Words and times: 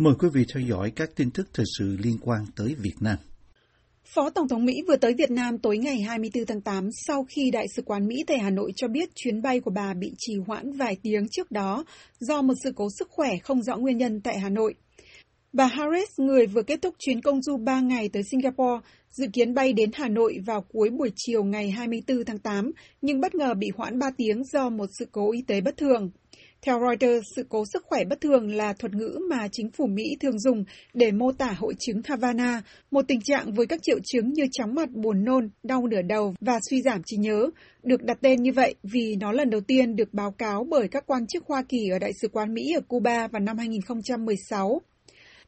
Mời 0.00 0.14
quý 0.18 0.28
vị 0.32 0.44
theo 0.54 0.62
dõi 0.62 0.92
các 0.96 1.10
tin 1.16 1.30
tức 1.30 1.48
thời 1.54 1.66
sự 1.78 1.96
liên 2.02 2.18
quan 2.20 2.44
tới 2.56 2.74
Việt 2.78 2.94
Nam. 3.00 3.16
Phó 4.14 4.30
Tổng 4.30 4.48
thống 4.48 4.64
Mỹ 4.64 4.72
vừa 4.88 4.96
tới 4.96 5.14
Việt 5.18 5.30
Nam 5.30 5.58
tối 5.58 5.78
ngày 5.78 6.00
24 6.00 6.46
tháng 6.46 6.60
8 6.60 6.88
sau 7.06 7.26
khi 7.28 7.50
Đại 7.50 7.66
sứ 7.76 7.82
quán 7.82 8.06
Mỹ 8.06 8.24
tại 8.26 8.38
Hà 8.38 8.50
Nội 8.50 8.72
cho 8.76 8.88
biết 8.88 9.08
chuyến 9.14 9.42
bay 9.42 9.60
của 9.60 9.70
bà 9.70 9.94
bị 9.94 10.12
trì 10.18 10.32
hoãn 10.46 10.72
vài 10.72 10.96
tiếng 11.02 11.26
trước 11.30 11.50
đó 11.50 11.84
do 12.20 12.42
một 12.42 12.54
sự 12.64 12.72
cố 12.76 12.88
sức 12.98 13.08
khỏe 13.10 13.30
không 13.42 13.62
rõ 13.62 13.76
nguyên 13.76 13.98
nhân 13.98 14.20
tại 14.20 14.38
Hà 14.38 14.48
Nội. 14.48 14.74
Bà 15.52 15.66
Harris, 15.66 16.08
người 16.16 16.46
vừa 16.46 16.62
kết 16.62 16.82
thúc 16.82 16.94
chuyến 16.98 17.20
công 17.20 17.42
du 17.42 17.56
3 17.56 17.80
ngày 17.80 18.08
tới 18.08 18.22
Singapore, 18.30 18.86
dự 19.10 19.26
kiến 19.32 19.54
bay 19.54 19.72
đến 19.72 19.90
Hà 19.94 20.08
Nội 20.08 20.38
vào 20.46 20.64
cuối 20.72 20.90
buổi 20.90 21.10
chiều 21.16 21.44
ngày 21.44 21.70
24 21.70 22.24
tháng 22.24 22.38
8, 22.38 22.70
nhưng 23.02 23.20
bất 23.20 23.34
ngờ 23.34 23.54
bị 23.54 23.68
hoãn 23.76 23.98
3 23.98 24.10
tiếng 24.16 24.44
do 24.52 24.70
một 24.70 24.86
sự 24.98 25.06
cố 25.12 25.32
y 25.32 25.42
tế 25.46 25.60
bất 25.60 25.76
thường. 25.76 26.10
Theo 26.62 26.80
Reuters, 26.80 27.26
sự 27.36 27.46
cố 27.48 27.64
sức 27.72 27.84
khỏe 27.86 28.04
bất 28.04 28.20
thường 28.20 28.54
là 28.54 28.72
thuật 28.72 28.94
ngữ 28.94 29.18
mà 29.30 29.48
chính 29.52 29.70
phủ 29.70 29.86
Mỹ 29.86 30.16
thường 30.20 30.38
dùng 30.38 30.64
để 30.94 31.12
mô 31.12 31.32
tả 31.32 31.54
hội 31.58 31.74
chứng 31.78 32.00
Havana, 32.04 32.62
một 32.90 33.04
tình 33.08 33.20
trạng 33.20 33.52
với 33.52 33.66
các 33.66 33.82
triệu 33.82 33.98
chứng 34.04 34.32
như 34.32 34.46
chóng 34.52 34.74
mặt, 34.74 34.90
buồn 34.90 35.24
nôn, 35.24 35.48
đau 35.62 35.86
nửa 35.86 36.02
đầu 36.02 36.34
và 36.40 36.58
suy 36.70 36.82
giảm 36.82 37.02
trí 37.06 37.16
nhớ, 37.16 37.46
được 37.82 38.02
đặt 38.02 38.18
tên 38.20 38.42
như 38.42 38.52
vậy 38.52 38.74
vì 38.82 39.16
nó 39.20 39.32
lần 39.32 39.50
đầu 39.50 39.60
tiên 39.60 39.96
được 39.96 40.14
báo 40.14 40.30
cáo 40.30 40.66
bởi 40.70 40.88
các 40.88 41.06
quan 41.06 41.26
chức 41.26 41.44
Hoa 41.46 41.62
Kỳ 41.68 41.88
ở 41.92 41.98
Đại 41.98 42.12
sứ 42.22 42.28
quán 42.28 42.54
Mỹ 42.54 42.62
ở 42.76 42.80
Cuba 42.88 43.28
vào 43.28 43.40
năm 43.40 43.58
2016. 43.58 44.80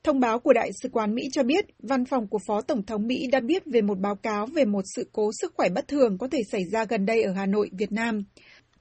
Thông 0.05 0.21
báo 0.21 0.39
của 0.39 0.53
Đại 0.53 0.71
sứ 0.83 0.89
quán 0.89 1.15
Mỹ 1.15 1.23
cho 1.33 1.43
biết, 1.43 1.65
văn 1.79 2.05
phòng 2.05 2.27
của 2.27 2.39
Phó 2.47 2.61
Tổng 2.61 2.83
thống 2.83 3.07
Mỹ 3.07 3.27
đã 3.33 3.41
biết 3.41 3.63
về 3.67 3.83
một 3.83 3.99
báo 3.99 4.15
cáo 4.15 4.47
về 4.47 4.65
một 4.65 4.83
sự 4.97 5.09
cố 5.13 5.31
sức 5.41 5.53
khỏe 5.57 5.69
bất 5.75 5.89
thường 5.89 6.19
có 6.19 6.29
thể 6.29 6.39
xảy 6.53 6.63
ra 6.73 6.85
gần 6.85 7.07
đây 7.07 7.23
ở 7.23 7.33
Hà 7.33 7.47
Nội, 7.47 7.71
Việt 7.73 7.93
Nam. 7.93 8.25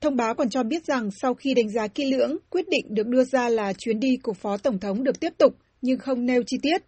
Thông 0.01 0.15
báo 0.15 0.35
còn 0.35 0.49
cho 0.49 0.63
biết 0.63 0.85
rằng 0.85 1.09
sau 1.21 1.33
khi 1.33 1.53
đánh 1.53 1.69
giá 1.69 1.87
kỹ 1.87 2.11
lưỡng, 2.11 2.37
quyết 2.49 2.69
định 2.69 2.85
được 2.89 3.07
đưa 3.07 3.23
ra 3.23 3.49
là 3.49 3.73
chuyến 3.73 3.99
đi 3.99 4.17
của 4.23 4.33
Phó 4.33 4.57
Tổng 4.57 4.79
thống 4.79 5.03
được 5.03 5.19
tiếp 5.19 5.33
tục, 5.37 5.55
nhưng 5.81 5.99
không 5.99 6.25
nêu 6.25 6.43
chi 6.47 6.57
tiết. 6.61 6.81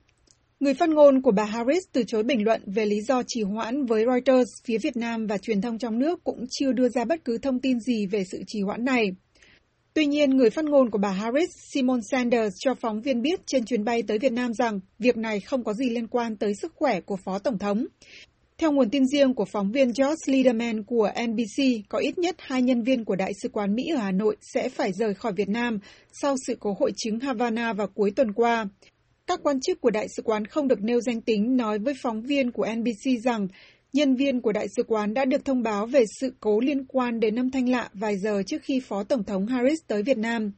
Người 0.59 0.73
phát 0.73 0.90
ngôn 0.90 1.21
của 1.21 1.31
bà 1.31 1.44
Harris 1.44 1.84
từ 1.91 2.04
chối 2.07 2.23
bình 2.23 2.44
luận 2.44 2.62
về 2.65 2.85
lý 2.85 3.02
do 3.02 3.21
trì 3.27 3.43
hoãn 3.43 3.85
với 3.85 4.05
Reuters, 4.05 4.49
phía 4.65 4.77
Việt 4.77 4.98
Nam 4.98 5.27
và 5.27 5.37
truyền 5.37 5.62
thông 5.62 5.77
trong 5.77 5.99
nước 5.99 6.24
cũng 6.24 6.46
chưa 6.52 6.71
đưa 6.71 6.90
ra 6.90 7.05
bất 7.05 7.26
cứ 7.26 7.37
thông 7.37 7.60
tin 7.60 7.79
gì 7.79 8.05
về 8.05 8.24
sự 8.32 8.41
trì 8.48 8.62
hoãn 8.62 8.85
này. 8.85 9.05
Tuy 9.93 10.05
nhiên, 10.05 10.30
người 10.30 10.49
phát 10.49 10.65
ngôn 10.65 10.90
của 10.90 10.98
bà 10.98 11.09
Harris, 11.09 11.49
Simon 11.74 11.99
Sanders, 12.12 12.55
cho 12.59 12.76
phóng 12.76 13.02
viên 13.02 13.21
biết 13.21 13.40
trên 13.46 13.65
chuyến 13.65 13.84
bay 13.84 14.04
tới 14.07 14.20
Việt 14.20 14.32
Nam 14.32 14.54
rằng 14.54 14.80
việc 14.99 15.18
này 15.18 15.40
không 15.40 15.63
có 15.63 15.74
gì 15.74 15.90
liên 15.90 16.07
quan 16.07 16.35
tới 16.35 16.54
sức 16.62 16.74
khỏe 16.76 17.02
của 17.02 17.18
Phó 17.26 17.40
Tổng 17.40 17.57
thống. 17.57 17.85
Theo 18.57 18.71
nguồn 18.71 18.90
tin 18.90 19.07
riêng 19.07 19.34
của 19.34 19.46
phóng 19.46 19.71
viên 19.71 19.87
George 19.87 20.34
Liederman 20.34 20.84
của 20.84 21.12
NBC, 21.27 21.63
có 21.90 21.98
ít 21.99 22.18
nhất 22.18 22.35
hai 22.40 22.62
nhân 22.62 22.84
viên 22.84 23.05
của 23.05 23.15
Đại 23.15 23.32
sứ 23.41 23.49
quán 23.49 23.76
Mỹ 23.76 23.84
ở 23.96 23.98
Hà 23.98 24.12
Nội 24.12 24.37
sẽ 24.54 24.70
phải 24.70 24.91
rời 24.93 25.13
khỏi 25.13 25.34
Việt 25.34 25.49
Nam 25.49 25.79
sau 26.12 26.35
sự 26.48 26.57
cố 26.59 26.76
hội 26.79 26.91
chứng 26.98 27.20
Havana 27.20 27.74
vào 27.74 27.87
cuối 27.87 28.12
tuần 28.15 28.34
qua. 28.34 28.65
Các 29.27 29.40
quan 29.43 29.59
chức 29.62 29.81
của 29.81 29.90
Đại 29.90 30.07
sứ 30.18 30.24
quán 30.24 30.46
không 30.46 30.68
được 30.68 30.81
nêu 30.81 31.01
danh 31.01 31.21
tính 31.21 31.57
nói 31.57 31.79
với 31.79 31.93
phóng 32.01 32.21
viên 32.21 32.51
của 32.51 32.68
NBC 32.76 33.24
rằng 33.24 33.48
nhân 33.93 34.15
viên 34.15 34.41
của 34.41 34.51
Đại 34.51 34.68
sứ 34.77 34.84
quán 34.84 35.13
đã 35.13 35.26
được 35.26 35.46
thông 35.46 35.63
báo 35.63 35.85
về 35.85 36.04
sự 36.20 36.34
cố 36.40 36.59
liên 36.59 36.85
quan 36.85 37.20
đến 37.20 37.40
âm 37.40 37.51
thanh 37.51 37.70
lạ 37.70 37.90
vài 37.93 38.18
giờ 38.18 38.43
trước 38.48 38.62
khi 38.63 38.79
Phó 38.79 39.04
Tổng 39.04 39.24
thống 39.24 39.48
Harris 39.48 39.79
tới 39.87 40.04
Việt 40.04 40.18
Nam. 40.18 40.51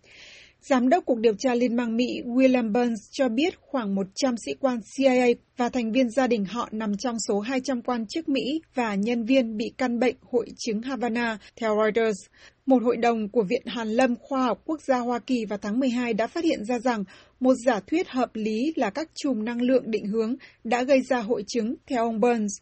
Giám 0.70 0.90
đốc 0.90 1.06
Cục 1.06 1.18
Điều 1.18 1.34
tra 1.40 1.56
Liên 1.56 1.76
bang 1.76 1.98
Mỹ 1.98 2.22
William 2.26 2.74
Burns 2.74 3.00
cho 3.12 3.30
biết 3.30 3.54
khoảng 3.62 3.96
100 3.96 4.36
sĩ 4.46 4.52
quan 4.60 4.80
CIA 4.98 5.26
và 5.58 5.70
thành 5.70 5.92
viên 5.92 6.10
gia 6.10 6.28
đình 6.28 6.46
họ 6.46 6.70
nằm 6.72 6.98
trong 6.98 7.16
số 7.28 7.40
200 7.40 7.82
quan 7.82 8.06
chức 8.08 8.30
Mỹ 8.30 8.62
và 8.76 8.96
nhân 8.96 9.26
viên 9.26 9.58
bị 9.58 9.66
căn 9.78 10.00
bệnh 10.00 10.16
hội 10.32 10.48
chứng 10.58 10.82
Havana, 10.82 11.38
theo 11.56 11.76
Reuters. 11.78 12.18
Một 12.66 12.84
hội 12.84 12.98
đồng 12.98 13.30
của 13.30 13.44
Viện 13.44 13.62
Hàn 13.66 13.88
Lâm 13.88 14.16
Khoa 14.16 14.44
học 14.44 14.62
Quốc 14.66 14.82
gia 14.82 14.98
Hoa 14.98 15.20
Kỳ 15.20 15.46
vào 15.46 15.60
tháng 15.62 15.80
12 15.80 16.14
đã 16.14 16.28
phát 16.28 16.44
hiện 16.44 16.66
ra 16.66 16.80
rằng 16.80 17.04
một 17.40 17.54
giả 17.66 17.80
thuyết 17.88 18.10
hợp 18.10 18.30
lý 18.34 18.74
là 18.76 18.90
các 18.90 19.10
chùm 19.16 19.46
năng 19.46 19.62
lượng 19.62 19.92
định 19.92 20.06
hướng 20.08 20.36
đã 20.64 20.84
gây 20.84 21.02
ra 21.10 21.22
hội 21.22 21.44
chứng, 21.48 21.76
theo 21.88 22.04
ông 22.04 22.20
Burns. 22.20 22.54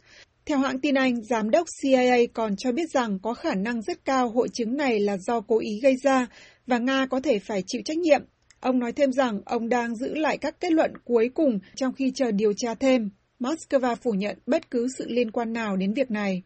Theo 0.45 0.57
hãng 0.57 0.79
tin 0.79 0.95
Anh, 0.95 1.23
giám 1.23 1.49
đốc 1.49 1.67
CIA 1.81 2.25
còn 2.33 2.55
cho 2.55 2.71
biết 2.71 2.89
rằng 2.93 3.19
có 3.19 3.33
khả 3.33 3.55
năng 3.55 3.81
rất 3.81 4.05
cao 4.05 4.29
hội 4.29 4.47
chứng 4.53 4.77
này 4.77 4.99
là 4.99 5.17
do 5.17 5.41
cố 5.41 5.59
ý 5.59 5.79
gây 5.83 5.95
ra 6.03 6.27
và 6.67 6.77
Nga 6.77 7.05
có 7.05 7.19
thể 7.19 7.39
phải 7.39 7.63
chịu 7.67 7.81
trách 7.85 7.97
nhiệm. 7.97 8.21
Ông 8.59 8.79
nói 8.79 8.91
thêm 8.91 9.11
rằng 9.11 9.41
ông 9.45 9.69
đang 9.69 9.95
giữ 9.95 10.15
lại 10.15 10.37
các 10.37 10.55
kết 10.59 10.71
luận 10.71 10.93
cuối 11.05 11.29
cùng 11.33 11.59
trong 11.75 11.93
khi 11.93 12.11
chờ 12.15 12.31
điều 12.31 12.53
tra 12.57 12.75
thêm. 12.75 13.09
Moscow 13.39 13.95
phủ 13.95 14.11
nhận 14.11 14.37
bất 14.45 14.71
cứ 14.71 14.87
sự 14.97 15.05
liên 15.09 15.31
quan 15.31 15.53
nào 15.53 15.75
đến 15.75 15.93
việc 15.93 16.11
này. 16.11 16.43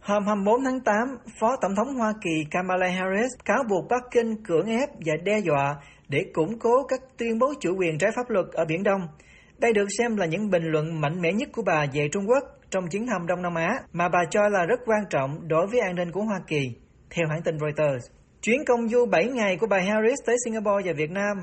Hôm 0.00 0.26
24 0.26 0.64
tháng 0.64 0.80
8, 0.80 0.94
Phó 1.40 1.56
Tổng 1.62 1.72
thống 1.76 1.94
Hoa 1.94 2.12
Kỳ 2.22 2.44
Kamala 2.50 2.86
Harris 2.86 3.32
cáo 3.44 3.64
buộc 3.70 3.84
Bắc 3.90 4.02
Kinh 4.10 4.42
cưỡng 4.44 4.66
ép 4.66 4.88
và 5.06 5.12
đe 5.24 5.40
dọa 5.46 5.76
để 6.08 6.18
củng 6.32 6.58
cố 6.58 6.86
các 6.88 7.00
tuyên 7.18 7.38
bố 7.38 7.54
chủ 7.60 7.76
quyền 7.78 7.98
trái 7.98 8.10
pháp 8.16 8.30
luật 8.30 8.46
ở 8.52 8.64
Biển 8.68 8.82
Đông. 8.82 9.00
Đây 9.58 9.72
được 9.72 9.86
xem 9.98 10.16
là 10.16 10.26
những 10.26 10.50
bình 10.50 10.62
luận 10.64 11.00
mạnh 11.00 11.20
mẽ 11.20 11.32
nhất 11.32 11.48
của 11.52 11.62
bà 11.66 11.86
về 11.92 12.08
Trung 12.12 12.24
Quốc 12.28 12.44
trong 12.70 12.88
chuyến 12.88 13.06
thăm 13.06 13.26
Đông 13.26 13.42
Nam 13.42 13.54
Á, 13.54 13.70
mà 13.92 14.08
bà 14.08 14.18
cho 14.30 14.48
là 14.48 14.64
rất 14.64 14.80
quan 14.86 15.04
trọng 15.10 15.48
đối 15.48 15.66
với 15.66 15.80
an 15.80 15.94
ninh 15.94 16.12
của 16.12 16.22
Hoa 16.22 16.40
Kỳ, 16.46 16.60
theo 17.10 17.26
hãng 17.30 17.42
tin 17.42 17.58
Reuters. 17.58 18.06
Chuyến 18.42 18.64
công 18.66 18.88
du 18.88 19.06
7 19.06 19.24
ngày 19.24 19.56
của 19.56 19.66
bà 19.66 19.78
Harris 19.78 20.18
tới 20.26 20.36
Singapore 20.44 20.82
và 20.84 20.92
Việt 20.96 21.10
Nam 21.10 21.36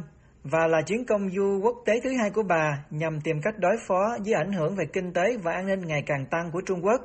và 0.44 0.67
là 0.67 0.81
chuyến 0.81 1.05
công 1.05 1.29
du 1.29 1.59
quốc 1.63 1.75
tế 1.85 1.94
thứ 2.03 2.09
hai 2.19 2.29
của 2.29 2.44
bà 2.44 2.83
nhằm 2.89 3.21
tìm 3.21 3.35
cách 3.44 3.53
đối 3.59 3.77
phó 3.88 4.17
với 4.25 4.33
ảnh 4.33 4.53
hưởng 4.53 4.75
về 4.75 4.85
kinh 4.94 5.13
tế 5.13 5.38
và 5.44 5.51
an 5.51 5.67
ninh 5.67 5.81
ngày 5.88 6.03
càng 6.05 6.25
tăng 6.31 6.51
của 6.51 6.61
Trung 6.66 6.85
Quốc. 6.85 7.01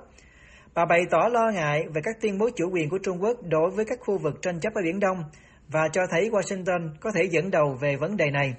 Bà 0.75 0.84
bày 0.84 1.00
tỏ 1.11 1.28
lo 1.33 1.50
ngại 1.55 1.84
về 1.95 2.00
các 2.05 2.16
tuyên 2.21 2.39
bố 2.39 2.49
chủ 2.56 2.71
quyền 2.72 2.89
của 2.89 2.99
Trung 3.03 3.22
Quốc 3.22 3.37
đối 3.43 3.71
với 3.71 3.84
các 3.84 3.99
khu 4.00 4.19
vực 4.19 4.34
tranh 4.43 4.61
chấp 4.61 4.75
ở 4.75 4.83
Biển 4.84 5.00
Đông 5.00 5.25
và 5.69 5.81
cho 5.93 6.03
thấy 6.11 6.31
Washington 6.31 6.89
có 7.00 7.11
thể 7.15 7.25
dẫn 7.31 7.50
đầu 7.50 7.77
về 7.81 7.97
vấn 7.97 8.16
đề 8.16 8.31
này. 8.31 8.55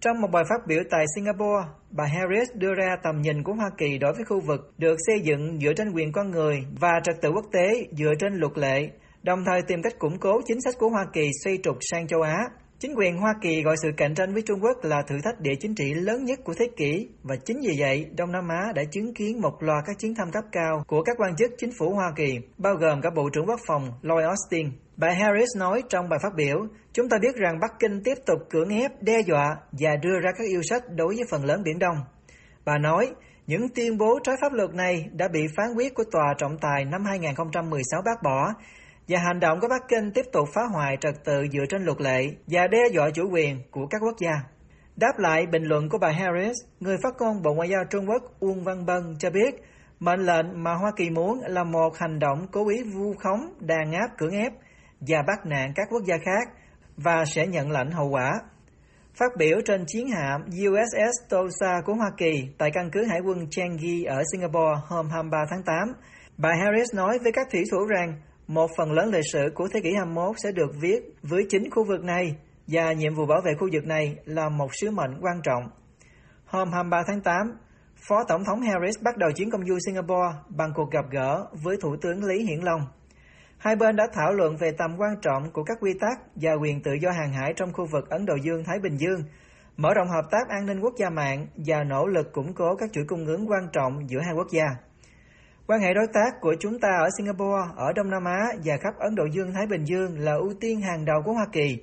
Trong 0.00 0.20
một 0.20 0.28
bài 0.32 0.44
phát 0.48 0.66
biểu 0.66 0.82
tại 0.90 1.04
Singapore, 1.14 1.68
bà 1.90 2.04
Harris 2.04 2.48
đưa 2.54 2.74
ra 2.74 2.96
tầm 3.02 3.22
nhìn 3.22 3.42
của 3.42 3.52
Hoa 3.52 3.70
Kỳ 3.78 3.98
đối 3.98 4.12
với 4.12 4.24
khu 4.24 4.40
vực 4.40 4.72
được 4.78 4.96
xây 5.06 5.20
dựng 5.20 5.58
dựa 5.60 5.72
trên 5.76 5.92
quyền 5.92 6.12
con 6.12 6.30
người 6.30 6.64
và 6.80 7.00
trật 7.04 7.16
tự 7.22 7.30
quốc 7.32 7.44
tế 7.52 7.86
dựa 7.92 8.12
trên 8.18 8.34
luật 8.34 8.58
lệ 8.58 8.88
đồng 9.22 9.44
thời 9.46 9.62
tìm 9.62 9.82
cách 9.82 9.98
củng 9.98 10.18
cố 10.20 10.40
chính 10.46 10.60
sách 10.60 10.74
của 10.78 10.88
Hoa 10.88 11.06
Kỳ 11.12 11.30
xoay 11.44 11.58
trục 11.62 11.76
sang 11.80 12.06
châu 12.06 12.22
Á. 12.22 12.38
Chính 12.78 12.94
quyền 12.96 13.18
Hoa 13.18 13.34
Kỳ 13.42 13.62
gọi 13.62 13.76
sự 13.82 13.90
cạnh 13.96 14.14
tranh 14.14 14.32
với 14.32 14.42
Trung 14.42 14.60
Quốc 14.62 14.84
là 14.84 15.02
thử 15.06 15.16
thách 15.24 15.40
địa 15.40 15.54
chính 15.60 15.74
trị 15.74 15.94
lớn 15.94 16.24
nhất 16.24 16.38
của 16.44 16.54
thế 16.58 16.66
kỷ 16.76 17.08
và 17.22 17.36
chính 17.44 17.60
vì 17.60 17.76
vậy 17.78 18.06
Đông 18.16 18.32
Nam 18.32 18.48
Á 18.48 18.72
đã 18.74 18.82
chứng 18.84 19.14
kiến 19.14 19.40
một 19.40 19.62
loạt 19.62 19.84
các 19.86 19.98
chuyến 19.98 20.14
thăm 20.14 20.30
cấp 20.32 20.44
cao 20.52 20.84
của 20.86 21.02
các 21.02 21.16
quan 21.18 21.36
chức 21.36 21.50
chính 21.58 21.70
phủ 21.78 21.94
Hoa 21.94 22.12
Kỳ, 22.16 22.38
bao 22.58 22.74
gồm 22.74 23.00
cả 23.00 23.10
Bộ 23.16 23.28
trưởng 23.32 23.46
Quốc 23.46 23.60
phòng 23.66 23.82
Lloyd 24.02 24.24
Austin. 24.24 24.70
Bà 25.00 25.08
Harris 25.10 25.56
nói 25.56 25.82
trong 25.88 26.08
bài 26.08 26.18
phát 26.22 26.34
biểu, 26.36 26.66
chúng 26.92 27.08
ta 27.08 27.16
biết 27.22 27.36
rằng 27.36 27.58
Bắc 27.60 27.70
Kinh 27.78 28.00
tiếp 28.04 28.14
tục 28.26 28.38
cưỡng 28.50 28.68
ép, 28.68 29.02
đe 29.02 29.20
dọa 29.26 29.56
và 29.72 29.96
đưa 30.02 30.20
ra 30.20 30.30
các 30.38 30.44
yêu 30.48 30.60
sách 30.62 30.82
đối 30.96 31.14
với 31.14 31.24
phần 31.30 31.44
lớn 31.44 31.62
Biển 31.64 31.78
Đông. 31.78 31.96
Bà 32.64 32.78
nói, 32.78 33.10
những 33.46 33.68
tuyên 33.74 33.98
bố 33.98 34.18
trái 34.24 34.36
pháp 34.40 34.52
luật 34.52 34.74
này 34.74 35.06
đã 35.12 35.28
bị 35.32 35.40
phán 35.56 35.74
quyết 35.76 35.94
của 35.94 36.04
Tòa 36.12 36.34
trọng 36.38 36.58
tài 36.60 36.84
năm 36.84 37.04
2016 37.04 38.02
bác 38.04 38.22
bỏ 38.22 38.52
và 39.08 39.18
hành 39.18 39.40
động 39.40 39.60
của 39.60 39.68
Bắc 39.68 39.82
Kinh 39.88 40.10
tiếp 40.14 40.24
tục 40.32 40.48
phá 40.54 40.62
hoại 40.72 40.96
trật 41.00 41.14
tự 41.24 41.46
dựa 41.52 41.64
trên 41.68 41.82
luật 41.82 42.00
lệ 42.00 42.28
và 42.46 42.66
đe 42.66 42.78
dọa 42.92 43.10
chủ 43.10 43.30
quyền 43.32 43.62
của 43.70 43.86
các 43.90 43.98
quốc 44.04 44.16
gia. 44.18 44.32
Đáp 44.96 45.18
lại 45.18 45.46
bình 45.46 45.62
luận 45.62 45.88
của 45.88 45.98
bà 45.98 46.10
Harris, 46.10 46.56
người 46.80 46.96
phát 47.02 47.14
ngôn 47.18 47.42
Bộ 47.42 47.54
Ngoại 47.54 47.68
giao 47.68 47.84
Trung 47.90 48.08
Quốc 48.08 48.22
Uông 48.40 48.64
Văn 48.64 48.86
Bân 48.86 49.16
cho 49.18 49.30
biết 49.30 49.54
mệnh 50.00 50.20
lệnh 50.20 50.62
mà 50.62 50.74
Hoa 50.74 50.92
Kỳ 50.96 51.10
muốn 51.10 51.40
là 51.46 51.64
một 51.64 51.98
hành 51.98 52.18
động 52.18 52.46
cố 52.52 52.68
ý 52.68 52.82
vu 52.82 53.14
khống, 53.14 53.40
đàn 53.60 53.92
áp, 53.92 54.08
cưỡng 54.18 54.30
ép 54.30 54.52
và 55.00 55.22
bắt 55.26 55.46
nạn 55.46 55.72
các 55.74 55.88
quốc 55.90 56.02
gia 56.06 56.16
khác 56.18 56.48
và 56.96 57.24
sẽ 57.24 57.46
nhận 57.46 57.70
lãnh 57.70 57.90
hậu 57.90 58.08
quả. 58.08 58.32
Phát 59.14 59.32
biểu 59.38 59.58
trên 59.64 59.84
chiến 59.86 60.06
hạm 60.08 60.40
USS 60.44 61.30
Tulsa 61.30 61.80
của 61.84 61.94
Hoa 61.94 62.10
Kỳ 62.16 62.48
tại 62.58 62.70
căn 62.74 62.90
cứ 62.92 63.04
Hải 63.04 63.20
quân 63.20 63.50
Changi 63.50 64.04
ở 64.04 64.22
Singapore 64.32 64.80
hôm 64.86 65.08
23 65.10 65.38
tháng 65.50 65.62
8, 65.62 65.88
bà 66.38 66.50
Harris 66.64 66.94
nói 66.94 67.18
với 67.22 67.32
các 67.32 67.46
thủy 67.52 67.62
thủ 67.70 67.78
rằng 67.86 68.20
một 68.46 68.70
phần 68.76 68.92
lớn 68.92 69.10
lịch 69.10 69.24
sử 69.32 69.48
của 69.54 69.68
thế 69.72 69.80
kỷ 69.80 69.92
21 69.94 70.36
sẽ 70.42 70.52
được 70.52 70.70
viết 70.80 71.00
với 71.22 71.42
chính 71.48 71.70
khu 71.70 71.84
vực 71.84 72.04
này 72.04 72.36
và 72.66 72.92
nhiệm 72.92 73.14
vụ 73.14 73.26
bảo 73.26 73.40
vệ 73.44 73.52
khu 73.58 73.68
vực 73.72 73.84
này 73.84 74.16
là 74.24 74.48
một 74.48 74.68
sứ 74.80 74.90
mệnh 74.90 75.20
quan 75.20 75.40
trọng. 75.42 75.62
Hôm 76.44 76.72
23 76.72 77.02
tháng 77.06 77.20
8, 77.20 77.36
Phó 78.08 78.24
Tổng 78.28 78.44
thống 78.44 78.60
Harris 78.60 79.02
bắt 79.02 79.16
đầu 79.16 79.30
chuyến 79.36 79.50
công 79.50 79.66
du 79.66 79.78
Singapore 79.86 80.38
bằng 80.48 80.72
cuộc 80.74 80.90
gặp 80.90 81.04
gỡ 81.10 81.46
với 81.62 81.76
Thủ 81.82 81.96
tướng 82.02 82.24
Lý 82.24 82.42
Hiển 82.44 82.60
Long. 82.60 82.80
Hai 83.60 83.76
bên 83.76 83.96
đã 83.96 84.06
thảo 84.12 84.32
luận 84.32 84.56
về 84.56 84.72
tầm 84.78 84.96
quan 84.98 85.14
trọng 85.22 85.50
của 85.52 85.62
các 85.64 85.78
quy 85.80 85.94
tắc 86.00 86.18
và 86.34 86.52
quyền 86.62 86.82
tự 86.82 86.92
do 86.92 87.10
hàng 87.10 87.32
hải 87.32 87.52
trong 87.56 87.72
khu 87.72 87.86
vực 87.92 88.10
Ấn 88.10 88.26
Độ 88.26 88.34
Dương-Thái 88.42 88.78
Bình 88.82 88.96
Dương, 88.96 89.22
mở 89.76 89.94
rộng 89.94 90.08
hợp 90.08 90.30
tác 90.30 90.48
an 90.48 90.66
ninh 90.66 90.80
quốc 90.80 90.94
gia 90.98 91.10
mạng 91.10 91.46
và 91.66 91.84
nỗ 91.84 92.06
lực 92.06 92.32
củng 92.32 92.54
cố 92.54 92.76
các 92.76 92.90
chuỗi 92.92 93.04
cung 93.08 93.26
ứng 93.26 93.50
quan 93.50 93.68
trọng 93.72 94.08
giữa 94.08 94.20
hai 94.20 94.34
quốc 94.36 94.46
gia. 94.50 94.64
Quan 95.66 95.80
hệ 95.80 95.94
đối 95.94 96.06
tác 96.12 96.40
của 96.40 96.54
chúng 96.60 96.80
ta 96.80 96.88
ở 96.88 97.08
Singapore, 97.18 97.62
ở 97.76 97.92
Đông 97.92 98.10
Nam 98.10 98.24
Á 98.24 98.40
và 98.64 98.76
khắp 98.76 98.94
Ấn 98.98 99.14
Độ 99.14 99.24
Dương, 99.32 99.52
Thái 99.54 99.66
Bình 99.66 99.84
Dương 99.84 100.18
là 100.18 100.34
ưu 100.34 100.52
tiên 100.60 100.80
hàng 100.80 101.04
đầu 101.04 101.22
của 101.24 101.32
Hoa 101.32 101.46
Kỳ, 101.52 101.78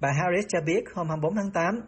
bà 0.00 0.08
Harris 0.12 0.46
cho 0.48 0.60
biết 0.66 0.84
hôm 0.94 1.08
24 1.08 1.34
tháng 1.34 1.50
8. 1.50 1.80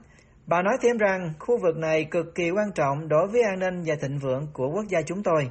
Bà 0.47 0.63
nói 0.63 0.77
thêm 0.83 0.99
rằng 0.99 1.33
khu 1.39 1.59
vực 1.63 1.77
này 1.77 2.05
cực 2.11 2.35
kỳ 2.35 2.51
quan 2.51 2.73
trọng 2.75 3.09
đối 3.09 3.29
với 3.29 3.43
an 3.43 3.59
ninh 3.59 3.83
và 3.87 3.95
thịnh 4.01 4.19
vượng 4.19 4.47
của 4.53 4.69
quốc 4.75 4.85
gia 4.89 5.03
chúng 5.03 5.23
tôi. 5.23 5.51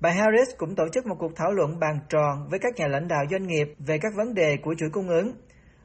Bà 0.00 0.10
Harris 0.10 0.48
cũng 0.58 0.74
tổ 0.76 0.84
chức 0.92 1.06
một 1.06 1.16
cuộc 1.18 1.32
thảo 1.36 1.52
luận 1.52 1.78
bàn 1.80 1.98
tròn 2.08 2.48
với 2.50 2.58
các 2.62 2.74
nhà 2.76 2.86
lãnh 2.86 3.08
đạo 3.08 3.24
doanh 3.30 3.46
nghiệp 3.46 3.74
về 3.78 3.98
các 3.98 4.12
vấn 4.16 4.34
đề 4.34 4.56
của 4.62 4.74
chuỗi 4.78 4.90
cung 4.92 5.08
ứng. 5.08 5.32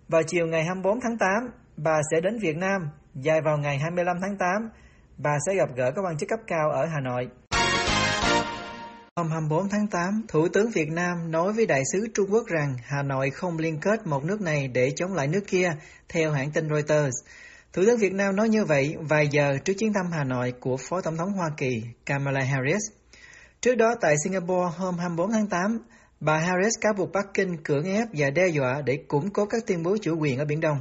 Vào 0.07 0.23
chiều 0.23 0.47
ngày 0.47 0.63
24 0.63 0.99
tháng 1.01 1.17
8, 1.17 1.29
bà 1.77 2.01
sẽ 2.11 2.21
đến 2.21 2.39
Việt 2.39 2.57
Nam 2.57 2.89
dài 3.13 3.41
vào 3.41 3.57
ngày 3.57 3.77
25 3.77 4.17
tháng 4.21 4.37
8. 4.37 4.69
Bà 5.17 5.31
sẽ 5.47 5.55
gặp 5.55 5.69
gỡ 5.75 5.91
các 5.95 6.01
quan 6.05 6.17
chức 6.17 6.29
cấp 6.29 6.39
cao 6.47 6.69
ở 6.71 6.85
Hà 6.85 6.99
Nội. 6.99 7.29
Hôm 9.15 9.29
24 9.29 9.69
tháng 9.69 9.87
8, 9.87 10.21
Thủ 10.27 10.47
tướng 10.47 10.69
Việt 10.69 10.89
Nam 10.91 11.31
nói 11.31 11.53
với 11.53 11.65
đại 11.65 11.83
sứ 11.93 12.07
Trung 12.13 12.27
Quốc 12.31 12.47
rằng 12.47 12.75
Hà 12.83 13.03
Nội 13.03 13.29
không 13.29 13.57
liên 13.57 13.79
kết 13.81 14.07
một 14.07 14.23
nước 14.23 14.41
này 14.41 14.67
để 14.67 14.91
chống 14.95 15.13
lại 15.13 15.27
nước 15.27 15.43
kia, 15.47 15.73
theo 16.09 16.31
hãng 16.31 16.51
tin 16.51 16.69
Reuters. 16.69 17.15
Thủ 17.73 17.81
tướng 17.85 17.97
Việt 17.97 18.13
Nam 18.13 18.35
nói 18.35 18.49
như 18.49 18.65
vậy 18.65 18.95
vài 19.09 19.27
giờ 19.27 19.57
trước 19.65 19.73
chuyến 19.79 19.93
thăm 19.93 20.05
Hà 20.11 20.23
Nội 20.23 20.53
của 20.59 20.77
Phó 20.77 21.01
Tổng 21.01 21.17
thống 21.17 21.31
Hoa 21.31 21.49
Kỳ 21.57 21.83
Kamala 22.05 22.41
Harris. 22.41 22.81
Trước 23.65 23.75
đó 23.75 23.95
tại 24.01 24.15
Singapore 24.23 24.75
hôm 24.77 24.97
24 24.97 25.31
tháng 25.31 25.47
8, 25.47 25.79
bà 26.19 26.37
Harris 26.37 26.73
cáo 26.81 26.93
buộc 26.93 27.11
Bắc 27.11 27.33
Kinh 27.33 27.63
cưỡng 27.63 27.83
ép 27.83 28.07
và 28.13 28.29
đe 28.29 28.47
dọa 28.47 28.81
để 28.85 28.97
củng 29.07 29.29
cố 29.29 29.45
các 29.45 29.63
tuyên 29.67 29.83
bố 29.83 29.97
chủ 30.01 30.17
quyền 30.19 30.39
ở 30.39 30.45
Biển 30.45 30.59
Đông. 30.59 30.77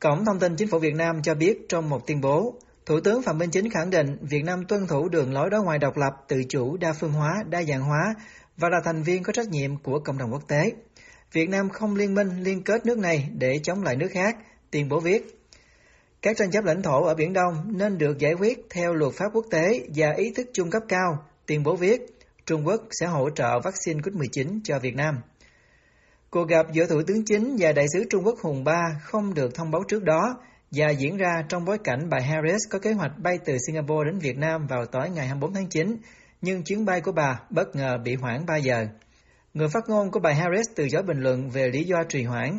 Cổng 0.00 0.24
thông 0.24 0.38
tin 0.38 0.56
chính 0.56 0.68
phủ 0.68 0.78
Việt 0.78 0.94
Nam 0.94 1.22
cho 1.22 1.34
biết 1.34 1.58
trong 1.68 1.90
một 1.90 2.06
tuyên 2.06 2.20
bố, 2.20 2.54
Thủ 2.86 3.00
tướng 3.00 3.22
Phạm 3.22 3.38
Minh 3.38 3.50
Chính 3.50 3.70
khẳng 3.70 3.90
định 3.90 4.16
Việt 4.20 4.44
Nam 4.44 4.64
tuân 4.68 4.86
thủ 4.86 5.08
đường 5.08 5.32
lối 5.32 5.50
đối 5.50 5.62
ngoại 5.62 5.78
độc 5.78 5.96
lập, 5.96 6.12
tự 6.28 6.42
chủ, 6.48 6.76
đa 6.76 6.92
phương 6.92 7.12
hóa, 7.12 7.34
đa 7.48 7.62
dạng 7.62 7.82
hóa 7.82 8.14
và 8.56 8.68
là 8.68 8.80
thành 8.84 9.02
viên 9.02 9.22
có 9.22 9.32
trách 9.32 9.48
nhiệm 9.48 9.76
của 9.76 10.00
cộng 10.04 10.18
đồng 10.18 10.32
quốc 10.32 10.48
tế. 10.48 10.72
Việt 11.32 11.48
Nam 11.48 11.68
không 11.68 11.96
liên 11.96 12.14
minh 12.14 12.28
liên 12.42 12.62
kết 12.62 12.86
nước 12.86 12.98
này 12.98 13.28
để 13.38 13.60
chống 13.62 13.82
lại 13.82 13.96
nước 13.96 14.08
khác, 14.12 14.36
tuyên 14.70 14.88
bố 14.88 15.00
viết. 15.00 15.40
Các 16.22 16.36
tranh 16.36 16.50
chấp 16.50 16.64
lãnh 16.64 16.82
thổ 16.82 17.04
ở 17.04 17.14
Biển 17.14 17.32
Đông 17.32 17.54
nên 17.78 17.98
được 17.98 18.18
giải 18.18 18.32
quyết 18.34 18.58
theo 18.70 18.94
luật 18.94 19.14
pháp 19.14 19.26
quốc 19.32 19.46
tế 19.50 19.80
và 19.94 20.12
ý 20.16 20.32
thức 20.36 20.46
chung 20.52 20.70
cấp 20.70 20.82
cao, 20.88 21.24
tuyên 21.52 21.62
bố 21.62 21.76
viết. 21.76 22.00
Trung 22.46 22.66
Quốc 22.66 22.82
sẽ 22.90 23.06
hỗ 23.06 23.30
trợ 23.30 23.60
vaccine 23.64 24.00
COVID-19 24.00 24.60
cho 24.64 24.78
Việt 24.78 24.96
Nam. 24.96 25.14
Cuộc 26.30 26.48
gặp 26.48 26.66
giữa 26.72 26.86
Thủ 26.86 27.02
tướng 27.06 27.24
Chính 27.24 27.56
và 27.58 27.72
Đại 27.72 27.86
sứ 27.92 28.04
Trung 28.10 28.26
Quốc 28.26 28.38
Hùng 28.42 28.64
Ba 28.64 28.80
không 29.02 29.34
được 29.34 29.54
thông 29.54 29.70
báo 29.70 29.82
trước 29.88 30.04
đó 30.04 30.40
và 30.70 30.90
diễn 30.90 31.16
ra 31.16 31.44
trong 31.48 31.64
bối 31.64 31.78
cảnh 31.84 32.08
bà 32.10 32.18
Harris 32.18 32.60
có 32.70 32.78
kế 32.78 32.92
hoạch 32.92 33.18
bay 33.18 33.38
từ 33.44 33.56
Singapore 33.66 34.10
đến 34.10 34.18
Việt 34.18 34.38
Nam 34.38 34.66
vào 34.66 34.86
tối 34.86 35.10
ngày 35.10 35.26
24 35.26 35.54
tháng 35.54 35.68
9, 35.68 35.96
nhưng 36.40 36.62
chuyến 36.62 36.84
bay 36.84 37.00
của 37.00 37.12
bà 37.12 37.40
bất 37.50 37.76
ngờ 37.76 37.98
bị 38.04 38.14
hoãn 38.14 38.46
3 38.46 38.56
giờ. 38.56 38.86
Người 39.54 39.68
phát 39.68 39.88
ngôn 39.88 40.10
của 40.10 40.20
bà 40.20 40.32
Harris 40.32 40.66
từ 40.74 40.88
chối 40.88 41.02
bình 41.02 41.20
luận 41.20 41.50
về 41.50 41.68
lý 41.68 41.84
do 41.84 41.96
trì 42.08 42.22
hoãn. 42.22 42.58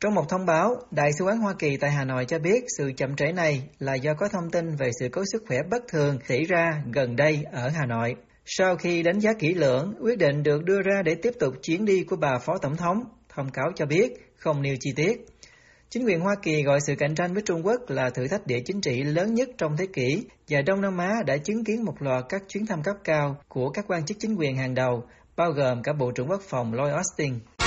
Trong 0.00 0.14
một 0.14 0.28
thông 0.28 0.46
báo, 0.46 0.76
Đại 0.90 1.10
sứ 1.18 1.24
quán 1.24 1.38
Hoa 1.38 1.54
Kỳ 1.58 1.76
tại 1.76 1.90
Hà 1.90 2.04
Nội 2.04 2.24
cho 2.24 2.38
biết 2.38 2.64
sự 2.78 2.92
chậm 2.96 3.16
trễ 3.16 3.32
này 3.32 3.62
là 3.78 3.94
do 3.94 4.14
có 4.14 4.28
thông 4.28 4.50
tin 4.50 4.76
về 4.76 4.90
sự 5.00 5.08
cố 5.12 5.22
sức 5.32 5.42
khỏe 5.48 5.58
bất 5.70 5.82
thường 5.88 6.18
xảy 6.28 6.44
ra 6.44 6.82
gần 6.92 7.16
đây 7.16 7.44
ở 7.52 7.68
Hà 7.68 7.86
Nội. 7.86 8.14
Sau 8.44 8.76
khi 8.76 9.02
đánh 9.02 9.18
giá 9.18 9.32
kỹ 9.32 9.54
lưỡng, 9.54 9.94
quyết 10.00 10.18
định 10.18 10.42
được 10.42 10.64
đưa 10.64 10.82
ra 10.82 11.02
để 11.04 11.14
tiếp 11.14 11.32
tục 11.40 11.54
chuyến 11.62 11.84
đi 11.84 12.04
của 12.04 12.16
bà 12.16 12.38
Phó 12.38 12.58
Tổng 12.58 12.76
thống, 12.76 13.04
thông 13.28 13.50
cáo 13.50 13.72
cho 13.76 13.86
biết 13.86 14.32
không 14.36 14.62
nêu 14.62 14.76
chi 14.80 14.92
tiết. 14.96 15.26
Chính 15.90 16.06
quyền 16.06 16.20
Hoa 16.20 16.34
Kỳ 16.42 16.62
gọi 16.62 16.78
sự 16.86 16.94
cạnh 16.98 17.14
tranh 17.14 17.34
với 17.34 17.42
Trung 17.46 17.66
Quốc 17.66 17.80
là 17.88 18.10
thử 18.10 18.28
thách 18.28 18.46
địa 18.46 18.60
chính 18.64 18.80
trị 18.80 19.02
lớn 19.02 19.34
nhất 19.34 19.48
trong 19.58 19.76
thế 19.76 19.86
kỷ 19.92 20.26
và 20.48 20.62
Đông 20.62 20.80
Nam 20.80 20.98
Á 20.98 21.22
đã 21.26 21.36
chứng 21.36 21.64
kiến 21.64 21.84
một 21.84 22.02
loạt 22.02 22.24
các 22.28 22.42
chuyến 22.48 22.66
thăm 22.66 22.82
cấp 22.82 22.96
cao 23.04 23.36
của 23.48 23.70
các 23.70 23.84
quan 23.88 24.06
chức 24.06 24.16
chính 24.20 24.34
quyền 24.34 24.56
hàng 24.56 24.74
đầu, 24.74 25.04
bao 25.36 25.50
gồm 25.50 25.82
cả 25.82 25.92
Bộ 25.92 26.10
trưởng 26.10 26.28
Quốc 26.30 26.42
phòng 26.48 26.74
Lloyd 26.74 26.92
Austin. 26.92 27.59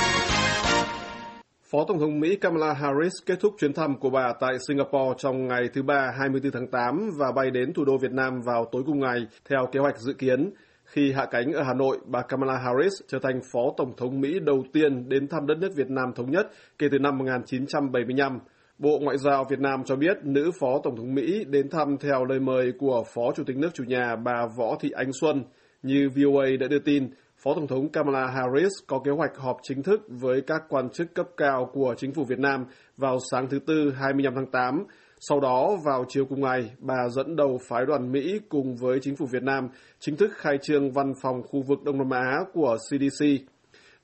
Phó 1.74 1.84
Tổng 1.88 1.98
thống 1.98 2.20
Mỹ 2.20 2.36
Kamala 2.36 2.72
Harris 2.72 3.12
kết 3.26 3.40
thúc 3.40 3.54
chuyến 3.58 3.72
thăm 3.72 3.98
của 4.00 4.10
bà 4.10 4.32
tại 4.40 4.52
Singapore 4.68 5.14
trong 5.18 5.48
ngày 5.48 5.68
thứ 5.74 5.82
Ba 5.82 6.12
24 6.18 6.52
tháng 6.52 6.66
8 6.66 7.10
và 7.18 7.32
bay 7.32 7.50
đến 7.50 7.72
thủ 7.72 7.84
đô 7.84 7.98
Việt 7.98 8.12
Nam 8.12 8.40
vào 8.46 8.64
tối 8.72 8.82
cùng 8.86 9.00
ngày 9.00 9.26
theo 9.50 9.66
kế 9.72 9.80
hoạch 9.80 9.98
dự 9.98 10.12
kiến. 10.12 10.50
Khi 10.84 11.12
hạ 11.12 11.26
cánh 11.30 11.52
ở 11.52 11.62
Hà 11.62 11.74
Nội, 11.74 11.98
bà 12.06 12.22
Kamala 12.22 12.58
Harris 12.58 12.92
trở 13.08 13.18
thành 13.18 13.40
Phó 13.52 13.60
Tổng 13.76 13.92
thống 13.96 14.20
Mỹ 14.20 14.38
đầu 14.40 14.64
tiên 14.72 15.08
đến 15.08 15.28
thăm 15.28 15.46
đất 15.46 15.58
nước 15.58 15.68
Việt 15.76 15.90
Nam 15.90 16.12
thống 16.16 16.30
nhất 16.30 16.46
kể 16.78 16.86
từ 16.92 16.98
năm 16.98 17.18
1975. 17.18 18.38
Bộ 18.78 18.98
Ngoại 19.02 19.18
giao 19.18 19.44
Việt 19.50 19.60
Nam 19.60 19.84
cho 19.84 19.96
biết 19.96 20.16
nữ 20.22 20.50
Phó 20.60 20.80
Tổng 20.84 20.96
thống 20.96 21.14
Mỹ 21.14 21.44
đến 21.44 21.68
thăm 21.70 21.96
theo 22.00 22.24
lời 22.24 22.40
mời 22.40 22.72
của 22.78 23.04
Phó 23.14 23.32
Chủ 23.36 23.44
tịch 23.44 23.56
nước 23.56 23.74
chủ 23.74 23.84
nhà 23.84 24.16
bà 24.16 24.46
Võ 24.58 24.76
Thị 24.80 24.90
Ánh 24.90 25.10
Xuân. 25.20 25.44
Như 25.82 26.08
VOA 26.16 26.46
đã 26.60 26.66
đưa 26.68 26.78
tin, 26.78 27.10
Phó 27.44 27.54
Tổng 27.54 27.66
thống 27.66 27.88
Kamala 27.88 28.26
Harris 28.26 28.72
có 28.86 29.00
kế 29.04 29.10
hoạch 29.10 29.36
họp 29.36 29.56
chính 29.62 29.82
thức 29.82 30.00
với 30.08 30.40
các 30.46 30.62
quan 30.68 30.90
chức 30.90 31.14
cấp 31.14 31.26
cao 31.36 31.70
của 31.72 31.94
chính 31.98 32.12
phủ 32.12 32.24
Việt 32.24 32.38
Nam 32.38 32.64
vào 32.96 33.18
sáng 33.30 33.48
thứ 33.48 33.58
Tư 33.58 33.92
25 33.96 34.34
tháng 34.34 34.46
8. 34.46 34.84
Sau 35.20 35.40
đó, 35.40 35.76
vào 35.84 36.04
chiều 36.08 36.24
cùng 36.24 36.40
ngày, 36.40 36.70
bà 36.78 37.08
dẫn 37.08 37.36
đầu 37.36 37.58
phái 37.68 37.86
đoàn 37.86 38.12
Mỹ 38.12 38.40
cùng 38.48 38.76
với 38.76 38.98
chính 39.02 39.16
phủ 39.16 39.26
Việt 39.26 39.42
Nam 39.42 39.68
chính 39.98 40.16
thức 40.16 40.30
khai 40.34 40.58
trương 40.62 40.90
văn 40.90 41.12
phòng 41.22 41.42
khu 41.42 41.62
vực 41.62 41.82
Đông 41.84 41.98
Nam 41.98 42.10
Á 42.10 42.38
của 42.52 42.76
CDC. 42.76 43.26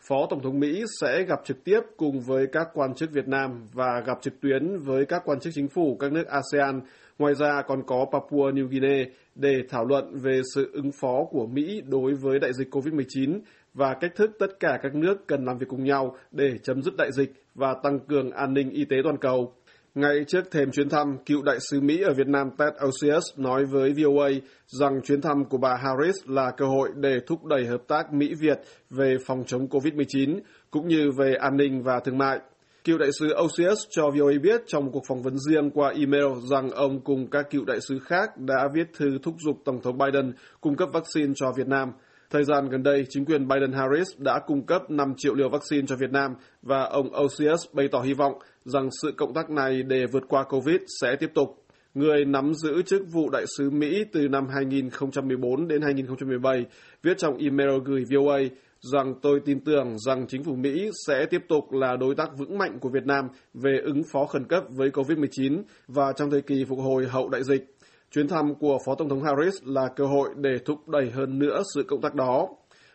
Phó 0.08 0.26
Tổng 0.30 0.42
thống 0.42 0.60
Mỹ 0.60 0.84
sẽ 1.00 1.22
gặp 1.22 1.40
trực 1.44 1.64
tiếp 1.64 1.80
cùng 1.96 2.20
với 2.20 2.46
các 2.52 2.68
quan 2.74 2.94
chức 2.94 3.10
Việt 3.12 3.28
Nam 3.28 3.66
và 3.72 4.02
gặp 4.06 4.18
trực 4.22 4.40
tuyến 4.40 4.76
với 4.78 5.06
các 5.06 5.22
quan 5.24 5.40
chức 5.40 5.52
chính 5.56 5.68
phủ 5.68 5.96
các 6.00 6.12
nước 6.12 6.24
ASEAN. 6.26 6.80
Ngoài 7.20 7.34
ra 7.34 7.62
còn 7.62 7.82
có 7.86 8.06
Papua 8.12 8.50
New 8.50 8.66
Guinea 8.66 9.04
để 9.34 9.62
thảo 9.68 9.84
luận 9.84 10.18
về 10.22 10.40
sự 10.54 10.70
ứng 10.72 10.90
phó 11.00 11.24
của 11.30 11.46
Mỹ 11.46 11.80
đối 11.88 12.14
với 12.14 12.38
đại 12.38 12.52
dịch 12.52 12.70
COVID-19 12.70 13.40
và 13.74 13.94
cách 14.00 14.12
thức 14.16 14.30
tất 14.38 14.60
cả 14.60 14.78
các 14.82 14.94
nước 14.94 15.26
cần 15.26 15.44
làm 15.44 15.58
việc 15.58 15.66
cùng 15.68 15.84
nhau 15.84 16.16
để 16.30 16.58
chấm 16.62 16.82
dứt 16.82 16.94
đại 16.98 17.12
dịch 17.12 17.32
và 17.54 17.74
tăng 17.82 17.98
cường 18.00 18.30
an 18.30 18.54
ninh 18.54 18.70
y 18.70 18.84
tế 18.84 18.96
toàn 19.04 19.16
cầu. 19.16 19.54
Ngay 19.94 20.24
trước 20.26 20.50
thềm 20.50 20.70
chuyến 20.70 20.88
thăm, 20.88 21.18
cựu 21.26 21.42
đại 21.42 21.58
sứ 21.70 21.80
Mỹ 21.80 22.02
ở 22.02 22.14
Việt 22.14 22.26
Nam 22.26 22.50
Ted 22.58 22.68
Osius 22.88 23.24
nói 23.36 23.64
với 23.64 23.92
VOA 23.92 24.28
rằng 24.66 25.00
chuyến 25.04 25.20
thăm 25.20 25.44
của 25.44 25.58
bà 25.58 25.76
Harris 25.76 26.16
là 26.26 26.50
cơ 26.50 26.66
hội 26.66 26.88
để 26.96 27.18
thúc 27.26 27.44
đẩy 27.44 27.66
hợp 27.66 27.82
tác 27.88 28.12
Mỹ-Việt 28.12 28.60
về 28.90 29.16
phòng 29.26 29.44
chống 29.46 29.66
COVID-19, 29.66 30.40
cũng 30.70 30.88
như 30.88 31.10
về 31.18 31.34
an 31.34 31.56
ninh 31.56 31.82
và 31.82 32.00
thương 32.00 32.18
mại. 32.18 32.40
Cựu 32.84 32.98
đại 32.98 33.10
sứ 33.18 33.26
Osius 33.44 33.78
cho 33.90 34.10
VOA 34.10 34.32
biết 34.42 34.60
trong 34.66 34.84
một 34.84 34.90
cuộc 34.92 35.02
phỏng 35.08 35.22
vấn 35.22 35.38
riêng 35.38 35.70
qua 35.70 35.88
email 35.88 36.26
rằng 36.50 36.70
ông 36.70 37.00
cùng 37.00 37.30
các 37.30 37.50
cựu 37.50 37.64
đại 37.64 37.78
sứ 37.88 37.98
khác 37.98 38.30
đã 38.36 38.68
viết 38.74 38.86
thư 38.96 39.18
thúc 39.22 39.34
giục 39.46 39.56
Tổng 39.64 39.80
thống 39.82 39.98
Biden 39.98 40.32
cung 40.60 40.76
cấp 40.76 40.88
vaccine 40.92 41.32
cho 41.36 41.52
Việt 41.56 41.68
Nam. 41.68 41.92
Thời 42.30 42.44
gian 42.44 42.68
gần 42.68 42.82
đây, 42.82 43.04
chính 43.08 43.24
quyền 43.24 43.46
Biden-Harris 43.46 44.04
đã 44.18 44.40
cung 44.46 44.66
cấp 44.66 44.82
5 44.90 45.14
triệu 45.16 45.34
liều 45.34 45.48
vaccine 45.48 45.86
cho 45.86 45.96
Việt 45.96 46.10
Nam 46.10 46.30
và 46.62 46.82
ông 46.82 47.08
Osius 47.24 47.60
bày 47.72 47.88
tỏ 47.92 48.00
hy 48.00 48.14
vọng 48.14 48.32
rằng 48.64 48.88
sự 49.02 49.12
cộng 49.16 49.34
tác 49.34 49.50
này 49.50 49.82
để 49.82 50.06
vượt 50.12 50.22
qua 50.28 50.44
COVID 50.44 50.80
sẽ 51.00 51.16
tiếp 51.16 51.30
tục. 51.34 51.64
Người 51.94 52.24
nắm 52.24 52.54
giữ 52.54 52.82
chức 52.82 53.02
vụ 53.12 53.30
đại 53.30 53.44
sứ 53.58 53.70
Mỹ 53.70 54.04
từ 54.12 54.28
năm 54.28 54.46
2014 54.54 55.68
đến 55.68 55.82
2017 55.82 56.64
viết 57.02 57.18
trong 57.18 57.36
email 57.36 57.70
gửi 57.84 58.04
VOA 58.10 58.38
rằng 58.80 59.14
tôi 59.22 59.40
tin 59.44 59.60
tưởng 59.60 59.98
rằng 59.98 60.26
chính 60.28 60.44
phủ 60.44 60.54
Mỹ 60.54 60.90
sẽ 61.06 61.26
tiếp 61.30 61.42
tục 61.48 61.72
là 61.72 61.96
đối 61.96 62.14
tác 62.14 62.38
vững 62.38 62.58
mạnh 62.58 62.78
của 62.80 62.88
Việt 62.88 63.06
Nam 63.06 63.28
về 63.54 63.80
ứng 63.84 64.02
phó 64.12 64.26
khẩn 64.26 64.44
cấp 64.44 64.64
với 64.68 64.90
COVID-19 64.90 65.62
và 65.88 66.12
trong 66.12 66.30
thời 66.30 66.42
kỳ 66.42 66.64
phục 66.68 66.78
hồi 66.78 67.06
hậu 67.06 67.28
đại 67.28 67.44
dịch. 67.44 67.76
Chuyến 68.10 68.28
thăm 68.28 68.54
của 68.54 68.78
Phó 68.86 68.94
Tổng 68.94 69.08
thống 69.08 69.22
Harris 69.22 69.54
là 69.64 69.88
cơ 69.96 70.06
hội 70.06 70.28
để 70.36 70.58
thúc 70.64 70.88
đẩy 70.88 71.10
hơn 71.10 71.38
nữa 71.38 71.62
sự 71.74 71.82
cộng 71.88 72.00
tác 72.00 72.14
đó. 72.14 72.48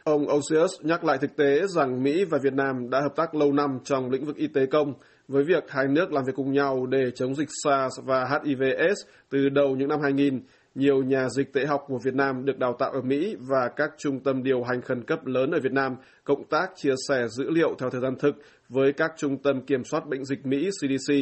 Ông 0.04 0.26
Osius 0.36 0.72
nhắc 0.82 1.04
lại 1.04 1.18
thực 1.18 1.36
tế 1.36 1.62
rằng 1.68 2.04
Mỹ 2.04 2.26
và 2.26 2.38
Việt 2.44 2.54
Nam 2.54 2.90
đã 2.90 3.02
hợp 3.02 3.16
tác 3.16 3.36
lâu 3.36 3.54
năm 3.54 3.80
trong 3.84 4.10
lĩnh 4.10 4.26
vực 4.26 4.36
y 4.36 4.48
tế 4.48 4.66
công, 4.66 4.94
với 5.28 5.44
việc 5.44 5.64
hai 5.70 5.88
nước 5.88 6.12
làm 6.12 6.24
việc 6.26 6.34
cùng 6.36 6.52
nhau 6.52 6.86
để 6.86 7.12
chống 7.16 7.36
dịch 7.36 7.50
SARS 7.64 8.00
và 8.06 8.24
HIV-AIDS 8.24 8.96
từ 9.30 9.50
đầu 9.50 9.76
những 9.76 9.90
năm 9.90 10.00
2000. 10.04 10.42
Nhiều 10.76 11.04
nhà 11.04 11.30
dịch 11.30 11.54
tễ 11.54 11.66
học 11.66 11.84
của 11.88 12.00
Việt 12.04 12.16
Nam 12.16 12.46
được 12.46 12.60
đào 12.60 12.76
tạo 12.80 12.92
ở 12.92 13.02
Mỹ 13.02 13.36
và 13.40 13.70
các 13.76 13.92
trung 13.98 14.20
tâm 14.20 14.44
điều 14.44 14.64
hành 14.64 14.82
khẩn 14.82 15.04
cấp 15.04 15.26
lớn 15.26 15.52
ở 15.52 15.60
Việt 15.64 15.72
Nam 15.72 15.96
cộng 16.24 16.44
tác 16.50 16.70
chia 16.76 16.94
sẻ 17.08 17.28
dữ 17.28 17.50
liệu 17.50 17.76
theo 17.80 17.90
thời 17.90 18.02
gian 18.02 18.16
thực 18.20 18.36
với 18.70 18.94
các 18.94 19.12
trung 19.18 19.38
tâm 19.38 19.62
kiểm 19.62 19.84
soát 19.84 20.08
bệnh 20.08 20.26
dịch 20.26 20.46
Mỹ 20.46 20.70
CDC. 20.70 21.14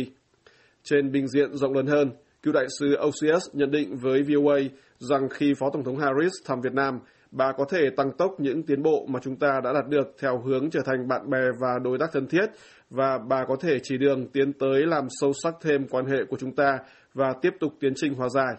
Trên 0.83 1.12
bình 1.12 1.27
diện 1.27 1.53
rộng 1.53 1.74
lớn 1.74 1.88
hơn, 1.88 2.12
cựu 2.43 2.53
đại 2.53 2.65
sứ 2.79 2.95
OCS 2.95 3.43
nhận 3.53 3.72
định 3.72 3.98
với 3.98 4.24
VOA 4.24 4.60
rằng 4.98 5.29
khi 5.29 5.53
Phó 5.60 5.69
Tổng 5.74 5.83
thống 5.83 5.98
Harris 5.98 6.31
thăm 6.45 6.62
Việt 6.62 6.74
Nam, 6.74 7.00
bà 7.31 7.51
có 7.51 7.65
thể 7.69 7.89
tăng 7.98 8.12
tốc 8.17 8.31
những 8.39 8.63
tiến 8.63 8.83
bộ 8.83 9.05
mà 9.10 9.19
chúng 9.24 9.36
ta 9.36 9.62
đã 9.63 9.74
đạt 9.74 9.88
được 9.89 10.15
theo 10.19 10.41
hướng 10.45 10.69
trở 10.69 10.79
thành 10.86 11.07
bạn 11.07 11.29
bè 11.29 11.41
và 11.62 11.79
đối 11.83 11.98
tác 11.98 12.10
thân 12.13 12.27
thiết 12.27 12.45
và 12.89 13.17
bà 13.29 13.45
có 13.48 13.55
thể 13.62 13.79
chỉ 13.83 13.98
đường 13.98 14.27
tiến 14.27 14.53
tới 14.53 14.86
làm 14.86 15.07
sâu 15.22 15.31
sắc 15.43 15.53
thêm 15.62 15.88
quan 15.88 16.05
hệ 16.05 16.17
của 16.29 16.38
chúng 16.39 16.55
ta 16.55 16.77
và 17.13 17.33
tiếp 17.41 17.53
tục 17.60 17.74
tiến 17.79 17.93
trình 17.95 18.13
hòa 18.13 18.29
giải. 18.29 18.55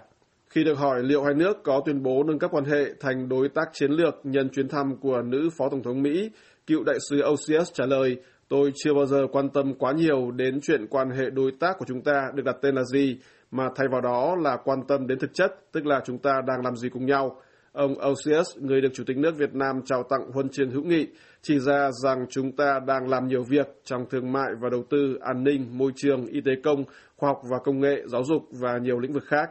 Khi 0.54 0.64
được 0.64 0.78
hỏi 0.78 1.02
liệu 1.02 1.22
hai 1.22 1.34
nước 1.34 1.62
có 1.62 1.82
tuyên 1.86 2.02
bố 2.02 2.22
nâng 2.22 2.38
cấp 2.38 2.50
quan 2.54 2.64
hệ 2.64 2.94
thành 3.00 3.28
đối 3.28 3.48
tác 3.48 3.64
chiến 3.72 3.90
lược 3.90 4.14
nhân 4.24 4.48
chuyến 4.48 4.68
thăm 4.68 4.96
của 5.00 5.22
nữ 5.22 5.48
Phó 5.58 5.68
Tổng 5.68 5.82
thống 5.82 6.02
Mỹ, 6.02 6.30
cựu 6.66 6.84
đại 6.84 6.98
sứ 7.10 7.20
OCS 7.20 7.72
trả 7.72 7.86
lời, 7.86 8.16
tôi 8.48 8.72
chưa 8.74 8.94
bao 8.94 9.06
giờ 9.06 9.26
quan 9.32 9.48
tâm 9.48 9.74
quá 9.74 9.92
nhiều 9.92 10.30
đến 10.30 10.60
chuyện 10.62 10.86
quan 10.90 11.10
hệ 11.10 11.30
đối 11.30 11.52
tác 11.60 11.78
của 11.78 11.84
chúng 11.88 12.02
ta 12.02 12.30
được 12.34 12.42
đặt 12.44 12.56
tên 12.62 12.74
là 12.74 12.82
gì, 12.84 13.18
mà 13.50 13.64
thay 13.76 13.86
vào 13.92 14.00
đó 14.00 14.36
là 14.42 14.56
quan 14.64 14.78
tâm 14.88 15.06
đến 15.06 15.18
thực 15.18 15.34
chất, 15.34 15.50
tức 15.72 15.86
là 15.86 16.00
chúng 16.04 16.18
ta 16.18 16.32
đang 16.46 16.64
làm 16.64 16.76
gì 16.76 16.88
cùng 16.88 17.06
nhau. 17.06 17.40
Ông 17.72 17.94
OCS, 17.98 18.56
người 18.56 18.80
được 18.80 18.92
Chủ 18.94 19.04
tịch 19.06 19.16
nước 19.16 19.36
Việt 19.36 19.54
Nam 19.54 19.80
trao 19.84 20.02
tặng 20.02 20.30
huân 20.32 20.48
chương 20.48 20.70
hữu 20.70 20.84
nghị, 20.84 21.06
chỉ 21.42 21.58
ra 21.58 21.90
rằng 22.02 22.26
chúng 22.30 22.52
ta 22.52 22.80
đang 22.86 23.08
làm 23.08 23.26
nhiều 23.26 23.42
việc 23.42 23.66
trong 23.84 24.06
thương 24.10 24.32
mại 24.32 24.48
và 24.60 24.68
đầu 24.70 24.84
tư, 24.90 25.18
an 25.20 25.44
ninh, 25.44 25.78
môi 25.78 25.92
trường, 25.96 26.26
y 26.26 26.40
tế 26.40 26.52
công, 26.64 26.84
khoa 27.16 27.28
học 27.28 27.40
và 27.50 27.58
công 27.64 27.80
nghệ, 27.80 28.02
giáo 28.06 28.24
dục 28.24 28.42
và 28.60 28.78
nhiều 28.78 28.98
lĩnh 28.98 29.12
vực 29.12 29.24
khác. 29.26 29.50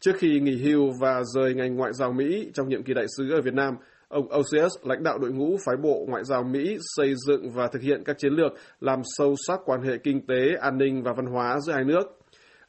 Trước 0.00 0.12
khi 0.18 0.40
nghỉ 0.40 0.56
hưu 0.56 0.92
và 1.00 1.22
rời 1.34 1.54
ngành 1.54 1.76
ngoại 1.76 1.92
giao 1.92 2.12
Mỹ 2.12 2.50
trong 2.54 2.68
nhiệm 2.68 2.82
kỳ 2.82 2.94
đại 2.94 3.06
sứ 3.16 3.30
ở 3.30 3.40
Việt 3.40 3.54
Nam, 3.54 3.74
ông 4.08 4.28
Osius 4.38 4.72
lãnh 4.82 5.02
đạo 5.02 5.18
đội 5.18 5.32
ngũ 5.32 5.56
phái 5.66 5.76
bộ 5.82 6.04
ngoại 6.08 6.24
giao 6.24 6.42
Mỹ 6.42 6.78
xây 6.96 7.14
dựng 7.26 7.50
và 7.50 7.68
thực 7.72 7.82
hiện 7.82 8.02
các 8.04 8.18
chiến 8.18 8.32
lược 8.32 8.52
làm 8.80 9.00
sâu 9.04 9.34
sắc 9.46 9.60
quan 9.64 9.82
hệ 9.82 9.98
kinh 9.98 10.26
tế, 10.26 10.54
an 10.60 10.78
ninh 10.78 11.02
và 11.02 11.12
văn 11.16 11.26
hóa 11.26 11.60
giữa 11.60 11.72
hai 11.72 11.84
nước. 11.84 12.02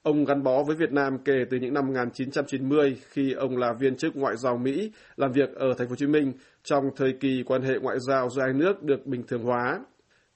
Ông 0.04 0.26
gắn 0.26 0.44
bó 0.44 0.64
với 0.64 0.76
Việt 0.76 0.92
Nam 0.92 1.18
kể 1.26 1.34
từ 1.50 1.58
những 1.58 1.74
năm 1.74 1.88
1990 1.88 2.98
khi 3.10 3.34
ông 3.34 3.58
là 3.58 3.74
viên 3.80 3.96
chức 3.96 4.16
ngoại 4.16 4.38
giao 4.38 4.58
Mỹ 4.58 4.92
làm 5.16 5.32
việc 5.32 5.56
ở 5.56 5.74
thành 5.78 5.88
phố 5.88 5.92
Hồ 5.92 5.96
Chí 5.96 6.08
Minh 6.08 6.34
trong 6.64 6.84
thời 6.96 7.14
kỳ 7.20 7.44
quan 7.46 7.62
hệ 7.62 7.74
ngoại 7.82 7.98
giao 8.08 8.30
giữa 8.30 8.42
hai 8.42 8.54
nước 8.54 8.84
được 8.84 9.06
bình 9.06 9.24
thường 9.28 9.44
hóa. 9.44 9.80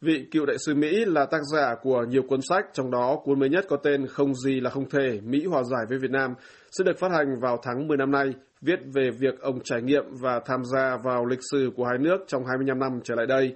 Vị 0.01 0.25
cựu 0.31 0.45
đại 0.45 0.57
sứ 0.65 0.75
Mỹ 0.75 1.05
là 1.05 1.25
tác 1.25 1.41
giả 1.53 1.75
của 1.81 2.05
nhiều 2.09 2.21
cuốn 2.29 2.39
sách, 2.49 2.65
trong 2.73 2.91
đó 2.91 3.19
cuốn 3.23 3.39
mới 3.39 3.49
nhất 3.49 3.65
có 3.69 3.77
tên 3.83 4.07
Không 4.07 4.35
gì 4.35 4.59
là 4.59 4.69
không 4.69 4.89
thể, 4.89 5.19
Mỹ 5.23 5.45
hòa 5.45 5.63
giải 5.63 5.85
với 5.89 5.99
Việt 5.99 6.11
Nam, 6.11 6.33
sẽ 6.77 6.83
được 6.83 6.99
phát 6.99 7.11
hành 7.11 7.39
vào 7.39 7.57
tháng 7.63 7.87
10 7.87 7.97
năm 7.97 8.11
nay, 8.11 8.33
viết 8.61 8.79
về 8.93 9.09
việc 9.19 9.39
ông 9.41 9.59
trải 9.63 9.81
nghiệm 9.81 10.03
và 10.21 10.39
tham 10.45 10.59
gia 10.73 10.97
vào 11.03 11.25
lịch 11.25 11.39
sử 11.51 11.71
của 11.75 11.85
hai 11.85 11.97
nước 11.97 12.17
trong 12.27 12.45
25 12.45 12.79
năm 12.79 12.99
trở 13.03 13.15
lại 13.15 13.25
đây. 13.25 13.55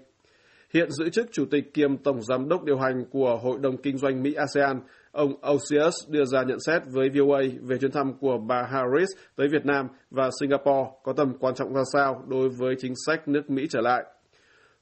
Hiện 0.74 0.92
giữ 0.92 1.10
chức 1.10 1.28
Chủ 1.32 1.46
tịch 1.52 1.74
kiêm 1.74 1.98
Tổng 1.98 2.22
Giám 2.22 2.50
đốc 2.50 2.64
điều 2.64 2.78
hành 2.78 3.06
của 3.12 3.40
Hội 3.44 3.58
đồng 3.62 3.78
Kinh 3.78 3.98
doanh 3.98 4.24
Mỹ-ASEAN, 4.24 4.80
ông 5.12 5.34
Osius 5.52 5.96
đưa 6.10 6.26
ra 6.26 6.44
nhận 6.44 6.60
xét 6.60 6.82
với 6.94 7.10
VOA 7.10 7.42
về 7.62 7.78
chuyến 7.78 7.92
thăm 7.92 8.14
của 8.20 8.38
bà 8.48 8.64
Harris 8.72 9.10
tới 9.36 9.48
Việt 9.52 9.66
Nam 9.66 9.88
và 10.12 10.30
Singapore 10.40 10.90
có 11.04 11.14
tầm 11.14 11.38
quan 11.40 11.56
trọng 11.56 11.74
ra 11.74 11.82
sao 11.94 12.24
đối 12.28 12.50
với 12.50 12.76
chính 12.80 12.94
sách 13.06 13.28
nước 13.28 13.50
Mỹ 13.50 13.68
trở 13.70 13.82
lại. 13.82 14.04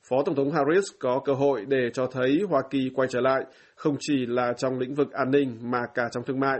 Phó 0.09 0.23
Tổng 0.25 0.35
thống 0.35 0.51
Harris 0.51 0.85
có 0.99 1.21
cơ 1.25 1.33
hội 1.33 1.65
để 1.67 1.89
cho 1.93 2.07
thấy 2.07 2.41
Hoa 2.49 2.61
Kỳ 2.69 2.89
quay 2.95 3.07
trở 3.11 3.21
lại 3.21 3.45
không 3.75 3.95
chỉ 3.99 4.25
là 4.25 4.53
trong 4.57 4.79
lĩnh 4.79 4.95
vực 4.95 5.11
an 5.11 5.31
ninh 5.31 5.57
mà 5.61 5.79
cả 5.93 6.03
trong 6.11 6.23
thương 6.23 6.39
mại. 6.39 6.59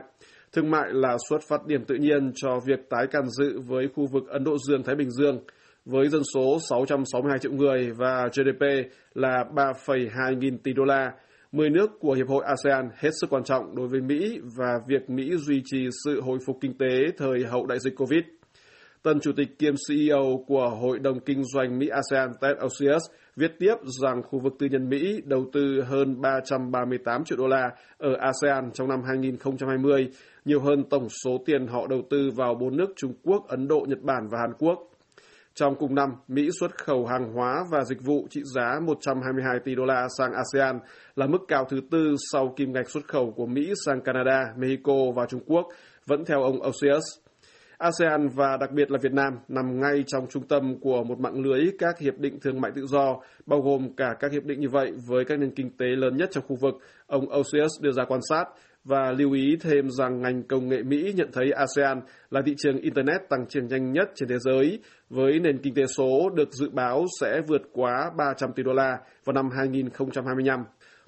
Thương 0.55 0.71
mại 0.71 0.85
là 0.91 1.17
xuất 1.29 1.41
phát 1.50 1.65
điểm 1.65 1.85
tự 1.85 1.95
nhiên 1.95 2.31
cho 2.35 2.59
việc 2.65 2.89
tái 2.89 3.07
can 3.12 3.24
dự 3.29 3.59
với 3.67 3.88
khu 3.95 4.05
vực 4.12 4.24
Ấn 4.27 4.43
Độ 4.43 4.57
Dương-Thái 4.67 4.95
Bình 4.95 5.12
Dương, 5.12 5.39
với 5.85 6.07
dân 6.07 6.21
số 6.33 6.57
662 6.69 7.39
triệu 7.39 7.51
người 7.51 7.91
và 7.97 8.27
GDP 8.27 8.63
là 9.13 9.45
3,2 9.55 10.38
nghìn 10.38 10.57
tỷ 10.57 10.74
đô 10.74 10.83
la. 10.83 11.12
10 11.51 11.69
nước 11.69 11.91
của 12.00 12.13
Hiệp 12.13 12.27
hội 12.27 12.43
ASEAN 12.45 12.89
hết 12.95 13.09
sức 13.21 13.29
quan 13.29 13.43
trọng 13.43 13.75
đối 13.75 13.88
với 13.88 14.01
Mỹ 14.01 14.39
và 14.57 14.74
việc 14.88 15.09
Mỹ 15.09 15.38
duy 15.38 15.62
trì 15.65 15.88
sự 16.05 16.21
hồi 16.21 16.38
phục 16.47 16.57
kinh 16.62 16.77
tế 16.77 17.12
thời 17.17 17.43
hậu 17.43 17.65
đại 17.65 17.79
dịch 17.79 17.95
COVID. 17.97 18.24
Tân 19.05 19.19
Chủ 19.19 19.31
tịch 19.38 19.59
kiêm 19.59 19.74
CEO 19.89 20.43
của 20.47 20.69
Hội 20.81 21.00
đồng 21.00 21.19
Kinh 21.19 21.43
doanh 21.43 21.79
Mỹ-ASEAN 21.79 22.29
Ted 22.41 22.51
Osius 22.65 23.01
viết 23.35 23.51
tiếp 23.59 23.75
rằng 24.01 24.24
khu 24.24 24.39
vực 24.39 24.53
tư 24.59 24.67
nhân 24.71 24.89
Mỹ 24.89 25.21
đầu 25.25 25.45
tư 25.53 25.81
hơn 25.88 26.21
338 26.21 27.24
triệu 27.24 27.38
đô 27.38 27.47
la 27.47 27.69
ở 27.97 28.09
ASEAN 28.19 28.71
trong 28.74 28.88
năm 28.88 29.00
2020, 29.07 30.07
nhiều 30.45 30.62
hơn 30.62 30.83
tổng 30.89 31.07
số 31.24 31.38
tiền 31.45 31.67
họ 31.67 31.88
đầu 31.88 32.01
tư 32.09 32.29
vào 32.35 32.55
bốn 32.55 32.77
nước 32.77 32.93
Trung 32.95 33.13
Quốc, 33.24 33.47
Ấn 33.47 33.67
Độ, 33.67 33.85
Nhật 33.88 34.01
Bản 34.01 34.27
và 34.31 34.38
Hàn 34.41 34.53
Quốc. 34.59 34.79
Trong 35.53 35.75
cùng 35.79 35.95
năm, 35.95 36.09
Mỹ 36.27 36.50
xuất 36.59 36.77
khẩu 36.77 37.05
hàng 37.05 37.33
hóa 37.33 37.63
và 37.71 37.83
dịch 37.83 38.01
vụ 38.01 38.27
trị 38.29 38.41
giá 38.55 38.79
122 38.85 39.59
tỷ 39.65 39.75
đô 39.75 39.85
la 39.85 40.07
sang 40.17 40.31
ASEAN 40.33 40.79
là 41.15 41.27
mức 41.27 41.41
cao 41.47 41.65
thứ 41.69 41.81
tư 41.91 42.15
sau 42.31 42.53
kim 42.57 42.74
ngạch 42.74 42.89
xuất 42.89 43.07
khẩu 43.07 43.31
của 43.31 43.45
Mỹ 43.45 43.74
sang 43.85 44.01
Canada, 44.01 44.45
Mexico 44.57 44.93
và 45.15 45.25
Trung 45.25 45.41
Quốc, 45.45 45.67
vẫn 46.05 46.25
theo 46.25 46.41
ông 46.41 46.59
Osius. 46.67 47.03
ASEAN 47.77 48.27
và 48.29 48.58
đặc 48.58 48.72
biệt 48.72 48.91
là 48.91 49.00
Việt 49.01 49.13
Nam 49.13 49.39
nằm 49.48 49.79
ngay 49.79 50.03
trong 50.08 50.27
trung 50.29 50.48
tâm 50.48 50.79
của 50.79 51.03
một 51.03 51.20
mạng 51.20 51.41
lưới 51.41 51.72
các 51.79 52.00
hiệp 52.00 52.17
định 52.17 52.39
thương 52.39 52.62
mại 52.62 52.72
tự 52.75 52.86
do, 52.86 53.20
bao 53.46 53.62
gồm 53.62 53.96
cả 53.98 54.15
các 54.20 54.32
hiệp 54.32 54.44
định 54.44 54.60
như 54.60 54.70
vậy 54.70 54.91
với 55.08 55.25
các 55.25 55.39
nền 55.39 55.51
kinh 55.55 55.70
tế 55.77 55.86
lớn 55.86 56.17
nhất 56.17 56.29
trong 56.32 56.44
khu 56.48 56.55
vực, 56.62 56.75
ông 57.08 57.25
Osius 57.39 57.82
đưa 57.82 57.91
ra 57.91 58.03
quan 58.08 58.20
sát 58.29 58.46
và 58.84 59.12
lưu 59.12 59.32
ý 59.32 59.58
thêm 59.62 59.89
rằng 59.89 60.22
ngành 60.22 60.44
công 60.44 60.70
nghệ 60.70 60.84
Mỹ 60.84 61.13
nhận 61.15 61.29
thấy 61.34 61.51
ASEAN 61.51 62.01
là 62.29 62.41
thị 62.46 62.53
trường 62.58 62.77
Internet 62.77 63.29
tăng 63.29 63.46
trưởng 63.50 63.67
nhanh 63.67 63.91
nhất 63.91 64.10
trên 64.15 64.29
thế 64.29 64.36
giới, 64.39 64.79
với 65.10 65.39
nền 65.39 65.58
kinh 65.58 65.74
tế 65.74 65.86
số 65.98 66.29
được 66.29 66.50
dự 66.51 66.70
báo 66.70 67.05
sẽ 67.22 67.41
vượt 67.48 67.62
quá 67.74 68.12
300 68.17 68.50
tỷ 68.55 68.63
đô 68.63 68.74
la 68.74 68.98
vào 69.25 69.34
năm 69.34 69.50
2025. 69.58 70.60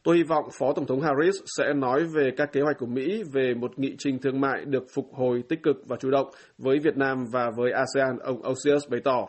Tôi 0.08 0.18
hy 0.18 0.24
vọng 0.24 0.46
Phó 0.60 0.74
Tổng 0.74 0.86
thống 0.86 1.02
Harris 1.02 1.36
sẽ 1.58 1.74
nói 1.74 2.04
về 2.04 2.32
các 2.38 2.52
kế 2.54 2.62
hoạch 2.62 2.78
của 2.80 2.86
Mỹ 2.86 3.24
về 3.34 3.54
một 3.54 3.80
nghị 3.80 3.96
trình 3.98 4.20
thương 4.20 4.42
mại 4.42 4.66
được 4.66 4.84
phục 4.94 5.10
hồi 5.14 5.44
tích 5.50 5.64
cực 5.64 5.76
và 5.88 5.96
chủ 6.00 6.12
động 6.12 6.28
với 6.58 6.80
Việt 6.80 6.98
Nam 6.98 7.26
và 7.32 7.52
với 7.58 7.72
ASEAN, 7.72 8.20
ông 8.20 8.42
Osius 8.50 8.90
bày 8.90 9.02
tỏ. 9.04 9.28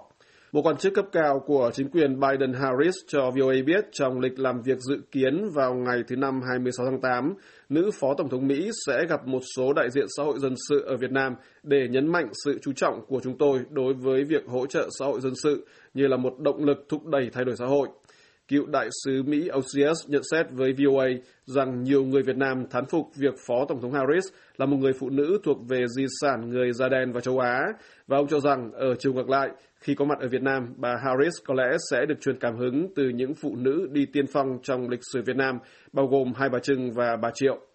Một 0.53 0.63
quan 0.65 0.77
chức 0.77 0.95
cấp 0.95 1.05
cao 1.13 1.43
của 1.47 1.71
chính 1.75 1.91
quyền 1.91 2.21
Biden-Harris 2.21 2.93
cho 3.07 3.31
VOA 3.31 3.55
biết 3.67 3.85
trong 3.93 4.21
lịch 4.21 4.39
làm 4.39 4.63
việc 4.63 4.79
dự 4.79 4.97
kiến 5.11 5.49
vào 5.55 5.75
ngày 5.75 6.03
thứ 6.09 6.17
Năm 6.17 6.41
26 6.49 6.87
tháng 6.87 7.01
8, 7.01 7.35
nữ 7.69 7.91
Phó 8.01 8.15
Tổng 8.19 8.29
thống 8.29 8.47
Mỹ 8.47 8.71
sẽ 8.87 9.07
gặp 9.09 9.27
một 9.27 9.43
số 9.57 9.73
đại 9.73 9.91
diện 9.91 10.07
xã 10.17 10.23
hội 10.23 10.39
dân 10.39 10.55
sự 10.69 10.85
ở 10.87 10.97
Việt 10.97 11.11
Nam 11.11 11.35
để 11.63 11.89
nhấn 11.91 12.13
mạnh 12.13 12.29
sự 12.45 12.59
chú 12.63 12.73
trọng 12.73 13.07
của 13.07 13.21
chúng 13.23 13.39
tôi 13.39 13.61
đối 13.71 13.95
với 13.95 14.25
việc 14.25 14.47
hỗ 14.47 14.67
trợ 14.67 14.89
xã 14.99 15.07
hội 15.07 15.21
dân 15.21 15.33
sự 15.43 15.67
như 15.95 16.07
là 16.07 16.17
một 16.17 16.39
động 16.39 16.65
lực 16.65 16.79
thúc 16.89 17.07
đẩy 17.07 17.31
thay 17.33 17.45
đổi 17.45 17.57
xã 17.57 17.67
hội. 17.67 17.89
Cựu 18.49 18.67
đại 18.67 18.89
sứ 19.05 19.23
Mỹ 19.23 19.49
Osius 19.59 20.09
nhận 20.09 20.23
xét 20.31 20.47
với 20.51 20.73
VOA 20.73 21.07
rằng 21.45 21.83
nhiều 21.83 22.05
người 22.05 22.23
Việt 22.23 22.37
Nam 22.37 22.65
thán 22.71 22.85
phục 22.87 23.07
việc 23.17 23.35
Phó 23.47 23.65
Tổng 23.69 23.81
thống 23.81 23.93
Harris 23.93 24.25
là 24.57 24.67
một 24.67 24.77
người 24.77 24.93
phụ 25.01 25.11
nữ 25.11 25.39
thuộc 25.45 25.59
về 25.69 25.85
di 25.97 26.07
sản 26.21 26.51
người 26.51 26.73
da 26.73 26.89
đen 26.89 27.13
và 27.13 27.21
châu 27.21 27.39
Á, 27.39 27.61
và 28.07 28.17
ông 28.17 28.29
cho 28.29 28.41
rằng 28.41 28.73
ở 28.73 28.95
chiều 28.99 29.13
ngược 29.13 29.29
lại, 29.29 29.49
khi 29.81 29.95
có 29.95 30.05
mặt 30.05 30.19
ở 30.21 30.29
Việt 30.29 30.43
Nam, 30.43 30.75
bà 30.77 30.97
Harris 31.05 31.35
có 31.45 31.55
lẽ 31.55 31.77
sẽ 31.91 32.07
được 32.09 32.21
truyền 32.21 32.39
cảm 32.39 32.57
hứng 32.57 32.89
từ 32.97 33.09
những 33.09 33.35
phụ 33.35 33.57
nữ 33.57 33.89
đi 33.93 34.07
tiên 34.13 34.25
phong 34.33 34.59
trong 34.63 34.89
lịch 34.89 35.01
sử 35.13 35.23
Việt 35.23 35.37
Nam, 35.37 35.59
bao 35.93 36.07
gồm 36.07 36.33
Hai 36.37 36.49
Bà 36.49 36.59
Trưng 36.59 36.93
và 36.93 37.17
Bà 37.23 37.31
Triệu. 37.35 37.68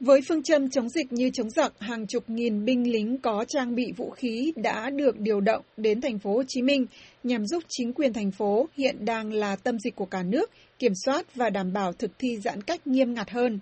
Với 0.00 0.20
phương 0.28 0.42
châm 0.42 0.70
chống 0.70 0.88
dịch 0.88 1.12
như 1.12 1.30
chống 1.30 1.50
giặc, 1.50 1.72
hàng 1.78 2.06
chục 2.06 2.24
nghìn 2.30 2.64
binh 2.64 2.92
lính 2.92 3.18
có 3.18 3.44
trang 3.48 3.74
bị 3.74 3.92
vũ 3.96 4.10
khí 4.10 4.52
đã 4.56 4.90
được 4.90 5.18
điều 5.18 5.40
động 5.40 5.64
đến 5.76 6.00
thành 6.00 6.18
phố 6.18 6.32
Hồ 6.32 6.42
Chí 6.48 6.62
Minh 6.62 6.86
nhằm 7.22 7.46
giúp 7.46 7.62
chính 7.68 7.92
quyền 7.92 8.12
thành 8.12 8.30
phố 8.30 8.68
hiện 8.76 9.04
đang 9.04 9.32
là 9.32 9.56
tâm 9.56 9.78
dịch 9.78 9.96
của 9.96 10.04
cả 10.04 10.22
nước 10.22 10.50
kiểm 10.78 10.92
soát 11.04 11.34
và 11.34 11.50
đảm 11.50 11.72
bảo 11.72 11.92
thực 11.92 12.10
thi 12.18 12.36
giãn 12.44 12.62
cách 12.62 12.86
nghiêm 12.86 13.14
ngặt 13.14 13.30
hơn. 13.30 13.58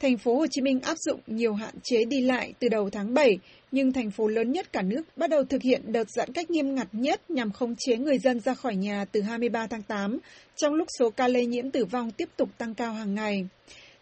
Thành 0.00 0.18
phố 0.18 0.34
Hồ 0.34 0.46
Chí 0.50 0.62
Minh 0.62 0.80
áp 0.80 0.96
dụng 0.98 1.20
nhiều 1.26 1.54
hạn 1.54 1.74
chế 1.82 2.04
đi 2.04 2.20
lại 2.20 2.54
từ 2.58 2.68
đầu 2.68 2.90
tháng 2.90 3.14
7, 3.14 3.38
nhưng 3.72 3.92
thành 3.92 4.10
phố 4.10 4.28
lớn 4.28 4.52
nhất 4.52 4.72
cả 4.72 4.82
nước 4.82 5.02
bắt 5.16 5.30
đầu 5.30 5.44
thực 5.44 5.62
hiện 5.62 5.92
đợt 5.92 6.10
giãn 6.10 6.32
cách 6.32 6.50
nghiêm 6.50 6.74
ngặt 6.74 6.88
nhất 6.92 7.30
nhằm 7.30 7.52
khống 7.52 7.74
chế 7.78 7.96
người 7.96 8.18
dân 8.18 8.40
ra 8.40 8.54
khỏi 8.54 8.76
nhà 8.76 9.04
từ 9.12 9.22
23 9.22 9.66
tháng 9.66 9.82
8, 9.82 10.18
trong 10.56 10.74
lúc 10.74 10.88
số 10.98 11.10
ca 11.10 11.28
lây 11.28 11.46
nhiễm 11.46 11.70
tử 11.70 11.84
vong 11.84 12.10
tiếp 12.10 12.28
tục 12.36 12.48
tăng 12.58 12.74
cao 12.74 12.92
hàng 12.92 13.14
ngày. 13.14 13.46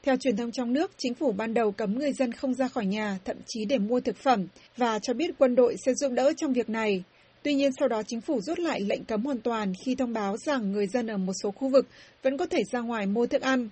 Theo 0.07 0.17
truyền 0.17 0.37
thông 0.37 0.53
trong 0.53 0.73
nước, 0.73 0.91
chính 0.99 1.15
phủ 1.15 1.33
ban 1.33 1.55
đầu 1.55 1.73
cấm 1.73 1.99
người 1.99 2.13
dân 2.13 2.33
không 2.33 2.55
ra 2.55 2.69
khỏi 2.69 2.87
nhà, 2.87 3.19
thậm 3.25 3.37
chí 3.47 3.65
để 3.65 3.79
mua 3.79 4.01
thực 4.01 4.17
phẩm, 4.17 4.47
và 4.77 4.99
cho 4.99 5.15
biết 5.15 5.31
quân 5.39 5.55
đội 5.55 5.77
sẽ 5.87 5.95
giúp 5.95 6.13
đỡ 6.13 6.33
trong 6.37 6.53
việc 6.53 6.69
này. 6.69 7.03
Tuy 7.43 7.55
nhiên, 7.55 7.71
sau 7.79 7.89
đó 7.89 8.03
chính 8.07 8.21
phủ 8.21 8.41
rút 8.41 8.59
lại 8.59 8.81
lệnh 8.81 9.05
cấm 9.05 9.25
hoàn 9.25 9.41
toàn 9.41 9.73
khi 9.85 9.95
thông 9.95 10.13
báo 10.13 10.37
rằng 10.37 10.73
người 10.73 10.87
dân 10.87 11.07
ở 11.07 11.17
một 11.17 11.33
số 11.43 11.51
khu 11.51 11.69
vực 11.69 11.87
vẫn 12.23 12.37
có 12.37 12.47
thể 12.47 12.63
ra 12.73 12.81
ngoài 12.81 13.07
mua 13.07 13.27
thức 13.27 13.43
ăn. 13.43 13.69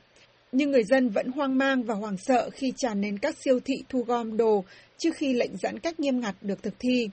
Nhưng 0.53 0.71
người 0.71 0.85
dân 0.85 1.09
vẫn 1.09 1.29
hoang 1.29 1.59
mang 1.59 1.83
và 1.83 1.95
hoảng 1.95 2.17
sợ 2.19 2.51
khi 2.51 2.73
tràn 2.77 3.01
đến 3.01 3.19
các 3.19 3.37
siêu 3.45 3.61
thị 3.65 3.75
thu 3.89 4.03
gom 4.03 4.37
đồ 4.37 4.65
trước 4.99 5.17
khi 5.17 5.33
lệnh 5.33 5.57
giãn 5.57 5.79
cách 5.79 6.01
nghiêm 6.01 6.21
ngặt 6.21 6.35
được 6.43 6.63
thực 6.63 6.75
thi. 6.79 7.09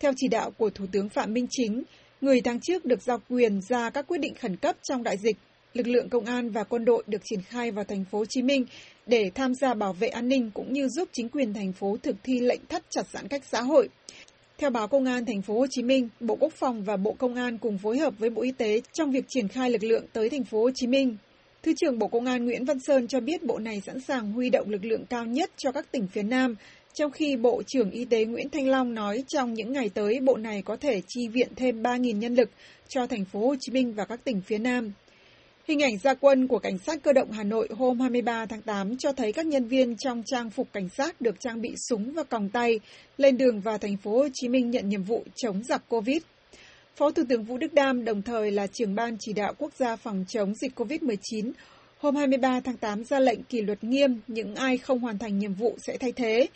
Theo 0.00 0.12
chỉ 0.16 0.28
đạo 0.28 0.50
của 0.50 0.70
Thủ 0.70 0.84
tướng 0.92 1.08
Phạm 1.08 1.32
Minh 1.32 1.46
Chính, 1.50 1.82
người 2.20 2.40
tháng 2.40 2.60
trước 2.60 2.84
được 2.84 3.02
giao 3.02 3.20
quyền 3.28 3.60
ra 3.68 3.90
các 3.90 4.06
quyết 4.06 4.18
định 4.18 4.34
khẩn 4.34 4.56
cấp 4.56 4.76
trong 4.82 5.02
đại 5.02 5.16
dịch 5.16 5.36
lực 5.74 5.86
lượng 5.86 6.08
công 6.08 6.24
an 6.24 6.50
và 6.50 6.64
quân 6.64 6.84
đội 6.84 7.02
được 7.06 7.22
triển 7.24 7.40
khai 7.42 7.70
vào 7.70 7.84
thành 7.84 8.04
phố 8.04 8.18
Hồ 8.18 8.24
Chí 8.24 8.42
Minh 8.42 8.64
để 9.06 9.30
tham 9.34 9.54
gia 9.54 9.74
bảo 9.74 9.92
vệ 9.92 10.08
an 10.08 10.28
ninh 10.28 10.50
cũng 10.54 10.72
như 10.72 10.88
giúp 10.88 11.08
chính 11.12 11.28
quyền 11.28 11.54
thành 11.54 11.72
phố 11.72 11.96
thực 12.02 12.16
thi 12.22 12.40
lệnh 12.40 12.60
thắt 12.68 12.82
chặt 12.90 13.06
giãn 13.12 13.28
cách 13.28 13.42
xã 13.44 13.62
hội. 13.62 13.88
Theo 14.58 14.70
báo 14.70 14.88
Công 14.88 15.04
an 15.04 15.24
thành 15.24 15.42
phố 15.42 15.58
Hồ 15.58 15.66
Chí 15.70 15.82
Minh, 15.82 16.08
Bộ 16.20 16.36
Quốc 16.40 16.52
phòng 16.52 16.84
và 16.84 16.96
Bộ 16.96 17.12
Công 17.18 17.34
an 17.34 17.58
cùng 17.58 17.78
phối 17.78 17.98
hợp 17.98 18.14
với 18.18 18.30
Bộ 18.30 18.42
Y 18.42 18.52
tế 18.52 18.80
trong 18.92 19.10
việc 19.10 19.24
triển 19.28 19.48
khai 19.48 19.70
lực 19.70 19.82
lượng 19.82 20.04
tới 20.12 20.30
thành 20.30 20.44
phố 20.44 20.62
Hồ 20.62 20.70
Chí 20.74 20.86
Minh. 20.86 21.16
Thứ 21.62 21.72
trưởng 21.76 21.98
Bộ 21.98 22.08
Công 22.08 22.26
an 22.26 22.44
Nguyễn 22.44 22.64
Văn 22.64 22.78
Sơn 22.86 23.08
cho 23.08 23.20
biết 23.20 23.42
bộ 23.42 23.58
này 23.58 23.80
sẵn 23.86 24.00
sàng 24.00 24.32
huy 24.32 24.50
động 24.50 24.70
lực 24.70 24.84
lượng 24.84 25.04
cao 25.06 25.24
nhất 25.24 25.50
cho 25.56 25.72
các 25.72 25.92
tỉnh 25.92 26.06
phía 26.06 26.22
Nam, 26.22 26.54
trong 26.94 27.10
khi 27.10 27.36
Bộ 27.36 27.62
trưởng 27.66 27.90
Y 27.90 28.04
tế 28.04 28.24
Nguyễn 28.24 28.48
Thanh 28.50 28.68
Long 28.68 28.94
nói 28.94 29.24
trong 29.28 29.54
những 29.54 29.72
ngày 29.72 29.90
tới 29.94 30.20
bộ 30.20 30.36
này 30.36 30.62
có 30.62 30.76
thể 30.76 31.00
chi 31.08 31.28
viện 31.28 31.48
thêm 31.56 31.82
3.000 31.82 32.18
nhân 32.18 32.34
lực 32.34 32.50
cho 32.88 33.06
thành 33.06 33.24
phố 33.24 33.40
Hồ 33.40 33.54
Chí 33.60 33.72
Minh 33.72 33.94
và 33.94 34.04
các 34.04 34.24
tỉnh 34.24 34.40
phía 34.40 34.58
Nam. 34.58 34.92
Hình 35.68 35.82
ảnh 35.82 35.98
gia 35.98 36.14
quân 36.14 36.48
của 36.48 36.58
Cảnh 36.58 36.78
sát 36.78 37.02
cơ 37.02 37.12
động 37.12 37.30
Hà 37.30 37.44
Nội 37.44 37.68
hôm 37.78 38.00
23 38.00 38.46
tháng 38.46 38.62
8 38.62 38.96
cho 38.96 39.12
thấy 39.12 39.32
các 39.32 39.46
nhân 39.46 39.64
viên 39.64 39.96
trong 39.96 40.22
trang 40.26 40.50
phục 40.50 40.72
cảnh 40.72 40.88
sát 40.96 41.20
được 41.20 41.40
trang 41.40 41.60
bị 41.60 41.74
súng 41.88 42.12
và 42.12 42.22
còng 42.22 42.48
tay 42.48 42.80
lên 43.16 43.38
đường 43.38 43.60
vào 43.60 43.78
thành 43.78 43.96
phố 43.96 44.18
Hồ 44.18 44.28
Chí 44.34 44.48
Minh 44.48 44.70
nhận 44.70 44.88
nhiệm 44.88 45.02
vụ 45.02 45.24
chống 45.36 45.62
giặc 45.64 45.88
Covid. 45.88 46.22
Phó 46.96 47.10
Thủ 47.10 47.22
tướng 47.28 47.44
Vũ 47.44 47.58
Đức 47.58 47.74
Đam 47.74 48.04
đồng 48.04 48.22
thời 48.22 48.50
là 48.50 48.66
trưởng 48.66 48.94
ban 48.94 49.16
chỉ 49.20 49.32
đạo 49.32 49.54
quốc 49.58 49.72
gia 49.78 49.96
phòng 49.96 50.24
chống 50.28 50.54
dịch 50.54 50.78
Covid-19 50.80 51.52
hôm 51.98 52.16
23 52.16 52.60
tháng 52.60 52.76
8 52.76 53.04
ra 53.04 53.20
lệnh 53.20 53.42
kỷ 53.42 53.62
luật 53.62 53.84
nghiêm 53.84 54.20
những 54.26 54.54
ai 54.54 54.78
không 54.78 54.98
hoàn 54.98 55.18
thành 55.18 55.38
nhiệm 55.38 55.54
vụ 55.54 55.76
sẽ 55.86 55.96
thay 55.96 56.12
thế. 56.12 56.46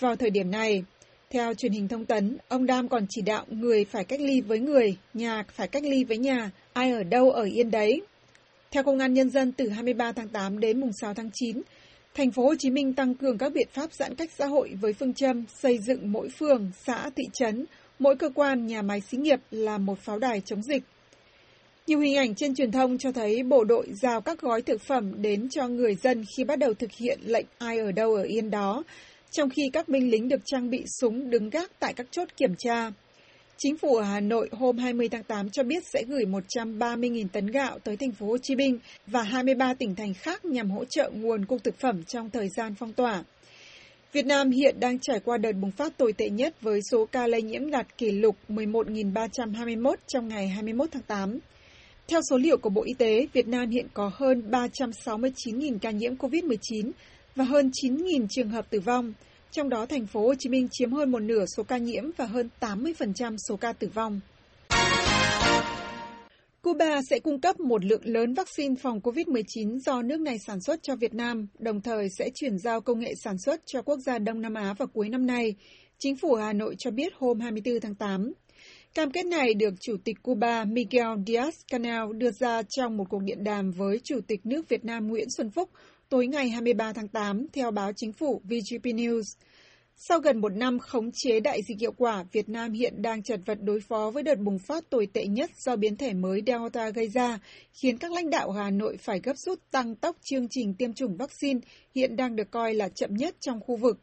Vào 0.00 0.16
thời 0.16 0.30
điểm 0.30 0.50
này, 0.50 0.84
theo 1.30 1.54
truyền 1.54 1.72
hình 1.72 1.88
thông 1.88 2.04
tấn, 2.04 2.38
ông 2.48 2.66
Đam 2.66 2.88
còn 2.88 3.06
chỉ 3.08 3.22
đạo 3.22 3.44
người 3.50 3.84
phải 3.84 4.04
cách 4.04 4.20
ly 4.20 4.40
với 4.40 4.58
người, 4.58 4.96
nhà 5.14 5.44
phải 5.52 5.68
cách 5.68 5.82
ly 5.82 6.04
với 6.04 6.18
nhà, 6.18 6.50
ai 6.72 6.92
ở 6.92 7.02
đâu 7.02 7.30
ở 7.30 7.42
yên 7.42 7.70
đấy. 7.70 8.02
Theo 8.76 8.82
Công 8.82 8.98
an 8.98 9.14
Nhân 9.14 9.30
dân, 9.30 9.52
từ 9.52 9.68
23 9.68 10.12
tháng 10.12 10.28
8 10.28 10.60
đến 10.60 10.80
mùng 10.80 10.90
6 11.00 11.14
tháng 11.14 11.30
9, 11.34 11.62
thành 12.14 12.30
phố 12.30 12.44
Hồ 12.44 12.54
Chí 12.58 12.70
Minh 12.70 12.92
tăng 12.92 13.14
cường 13.14 13.38
các 13.38 13.52
biện 13.52 13.68
pháp 13.72 13.92
giãn 13.92 14.14
cách 14.14 14.30
xã 14.38 14.46
hội 14.46 14.74
với 14.80 14.92
phương 14.92 15.14
châm 15.14 15.44
xây 15.62 15.78
dựng 15.78 16.12
mỗi 16.12 16.28
phường, 16.28 16.70
xã, 16.86 17.10
thị 17.16 17.24
trấn, 17.32 17.64
mỗi 17.98 18.16
cơ 18.16 18.30
quan, 18.34 18.66
nhà 18.66 18.82
máy 18.82 19.00
xí 19.00 19.16
nghiệp 19.18 19.40
là 19.50 19.78
một 19.78 19.98
pháo 19.98 20.18
đài 20.18 20.40
chống 20.40 20.62
dịch. 20.62 20.82
Nhiều 21.86 22.00
hình 22.00 22.16
ảnh 22.16 22.34
trên 22.34 22.54
truyền 22.54 22.70
thông 22.70 22.98
cho 22.98 23.12
thấy 23.12 23.42
bộ 23.42 23.64
đội 23.64 23.86
giao 24.02 24.20
các 24.20 24.40
gói 24.40 24.62
thực 24.62 24.80
phẩm 24.80 25.22
đến 25.22 25.48
cho 25.48 25.68
người 25.68 25.94
dân 25.94 26.24
khi 26.36 26.44
bắt 26.44 26.58
đầu 26.58 26.74
thực 26.74 26.92
hiện 26.92 27.18
lệnh 27.24 27.46
ai 27.58 27.78
ở 27.78 27.92
đâu 27.92 28.14
ở 28.14 28.22
yên 28.22 28.50
đó, 28.50 28.82
trong 29.30 29.50
khi 29.50 29.62
các 29.72 29.88
binh 29.88 30.10
lính 30.10 30.28
được 30.28 30.40
trang 30.44 30.70
bị 30.70 30.84
súng 31.00 31.30
đứng 31.30 31.50
gác 31.50 31.70
tại 31.78 31.94
các 31.94 32.06
chốt 32.10 32.28
kiểm 32.36 32.54
tra. 32.58 32.90
Chính 33.58 33.76
phủ 33.76 33.94
ở 33.94 34.04
Hà 34.04 34.20
Nội 34.20 34.48
hôm 34.52 34.78
20 34.78 35.08
tháng 35.08 35.22
8 35.22 35.50
cho 35.50 35.62
biết 35.62 35.82
sẽ 35.92 36.02
gửi 36.08 36.24
130.000 36.24 37.26
tấn 37.32 37.46
gạo 37.46 37.78
tới 37.78 37.96
thành 37.96 38.12
phố 38.12 38.26
Hồ 38.26 38.38
Chí 38.38 38.56
Minh 38.56 38.78
và 39.06 39.22
23 39.22 39.74
tỉnh 39.74 39.94
thành 39.94 40.14
khác 40.14 40.44
nhằm 40.44 40.70
hỗ 40.70 40.84
trợ 40.84 41.10
nguồn 41.14 41.44
cung 41.44 41.58
thực 41.58 41.78
phẩm 41.78 42.04
trong 42.04 42.30
thời 42.30 42.48
gian 42.56 42.74
phong 42.78 42.92
tỏa. 42.92 43.24
Việt 44.12 44.26
Nam 44.26 44.50
hiện 44.50 44.80
đang 44.80 44.98
trải 44.98 45.20
qua 45.20 45.38
đợt 45.38 45.52
bùng 45.52 45.70
phát 45.70 45.96
tồi 45.96 46.12
tệ 46.12 46.28
nhất 46.30 46.60
với 46.60 46.80
số 46.90 47.06
ca 47.06 47.26
lây 47.26 47.42
nhiễm 47.42 47.70
đạt 47.70 47.98
kỷ 47.98 48.10
lục 48.10 48.36
11.321 48.48 49.94
trong 50.06 50.28
ngày 50.28 50.48
21 50.48 50.88
tháng 50.92 51.02
8. 51.02 51.38
Theo 52.08 52.20
số 52.30 52.36
liệu 52.36 52.56
của 52.56 52.70
Bộ 52.70 52.82
Y 52.84 52.94
tế, 52.94 53.26
Việt 53.32 53.48
Nam 53.48 53.70
hiện 53.70 53.86
có 53.94 54.10
hơn 54.14 54.42
369.000 54.50 55.78
ca 55.78 55.90
nhiễm 55.90 56.14
COVID-19 56.14 56.90
và 57.36 57.44
hơn 57.44 57.70
9.000 57.82 58.26
trường 58.30 58.50
hợp 58.50 58.70
tử 58.70 58.80
vong, 58.80 59.12
trong 59.52 59.68
đó 59.68 59.86
thành 59.86 60.06
phố 60.06 60.26
Hồ 60.26 60.34
Chí 60.38 60.48
Minh 60.48 60.68
chiếm 60.70 60.92
hơn 60.92 61.10
một 61.10 61.18
nửa 61.18 61.44
số 61.56 61.62
ca 61.62 61.78
nhiễm 61.78 62.04
và 62.16 62.24
hơn 62.24 62.48
80% 62.60 63.36
số 63.48 63.56
ca 63.56 63.72
tử 63.72 63.88
vong. 63.94 64.20
Cuba 66.62 67.00
sẽ 67.10 67.18
cung 67.18 67.40
cấp 67.40 67.60
một 67.60 67.84
lượng 67.84 68.02
lớn 68.04 68.34
vaccine 68.34 68.74
phòng 68.82 69.00
COVID-19 69.00 69.78
do 69.78 70.02
nước 70.02 70.20
này 70.20 70.38
sản 70.46 70.60
xuất 70.60 70.82
cho 70.82 70.96
Việt 70.96 71.14
Nam, 71.14 71.46
đồng 71.58 71.80
thời 71.80 72.08
sẽ 72.18 72.30
chuyển 72.34 72.58
giao 72.58 72.80
công 72.80 73.00
nghệ 73.00 73.12
sản 73.24 73.38
xuất 73.38 73.60
cho 73.66 73.82
quốc 73.82 73.98
gia 74.06 74.18
Đông 74.18 74.40
Nam 74.40 74.54
Á 74.54 74.74
vào 74.78 74.88
cuối 74.88 75.08
năm 75.08 75.26
nay, 75.26 75.54
chính 75.98 76.16
phủ 76.16 76.34
Hà 76.34 76.52
Nội 76.52 76.74
cho 76.78 76.90
biết 76.90 77.12
hôm 77.18 77.40
24 77.40 77.80
tháng 77.80 77.94
8. 77.94 78.32
Cam 78.94 79.10
kết 79.10 79.26
này 79.26 79.54
được 79.54 79.74
Chủ 79.80 79.96
tịch 80.04 80.16
Cuba 80.22 80.64
Miguel 80.64 81.06
Diaz-Canel 81.26 82.12
đưa 82.12 82.30
ra 82.30 82.62
trong 82.62 82.96
một 82.96 83.04
cuộc 83.08 83.22
điện 83.22 83.44
đàm 83.44 83.70
với 83.70 84.00
Chủ 84.04 84.20
tịch 84.26 84.46
nước 84.46 84.68
Việt 84.68 84.84
Nam 84.84 85.08
Nguyễn 85.08 85.28
Xuân 85.36 85.50
Phúc 85.50 85.70
tối 86.08 86.26
ngày 86.26 86.48
23 86.48 86.92
tháng 86.92 87.08
8, 87.08 87.46
theo 87.52 87.70
báo 87.70 87.92
chính 87.96 88.12
phủ 88.12 88.40
VGP 88.44 88.84
News. 88.84 89.22
Sau 89.96 90.20
gần 90.20 90.40
một 90.40 90.52
năm 90.52 90.78
khống 90.78 91.10
chế 91.12 91.40
đại 91.40 91.60
dịch 91.68 91.80
hiệu 91.80 91.92
quả, 91.92 92.24
Việt 92.32 92.48
Nam 92.48 92.72
hiện 92.72 93.02
đang 93.02 93.22
chật 93.22 93.40
vật 93.46 93.58
đối 93.62 93.80
phó 93.80 94.10
với 94.10 94.22
đợt 94.22 94.38
bùng 94.38 94.58
phát 94.58 94.90
tồi 94.90 95.06
tệ 95.12 95.26
nhất 95.26 95.50
do 95.56 95.76
biến 95.76 95.96
thể 95.96 96.14
mới 96.14 96.42
Delta 96.46 96.90
gây 96.90 97.08
ra, 97.08 97.38
khiến 97.72 97.98
các 97.98 98.12
lãnh 98.12 98.30
đạo 98.30 98.50
Hà 98.50 98.70
Nội 98.70 98.96
phải 98.96 99.20
gấp 99.24 99.36
rút 99.36 99.58
tăng 99.70 99.94
tốc 99.94 100.16
chương 100.22 100.46
trình 100.50 100.74
tiêm 100.74 100.92
chủng 100.92 101.16
vaccine 101.16 101.60
hiện 101.94 102.16
đang 102.16 102.36
được 102.36 102.50
coi 102.50 102.74
là 102.74 102.88
chậm 102.88 103.14
nhất 103.14 103.36
trong 103.40 103.60
khu 103.60 103.76
vực. 103.76 104.00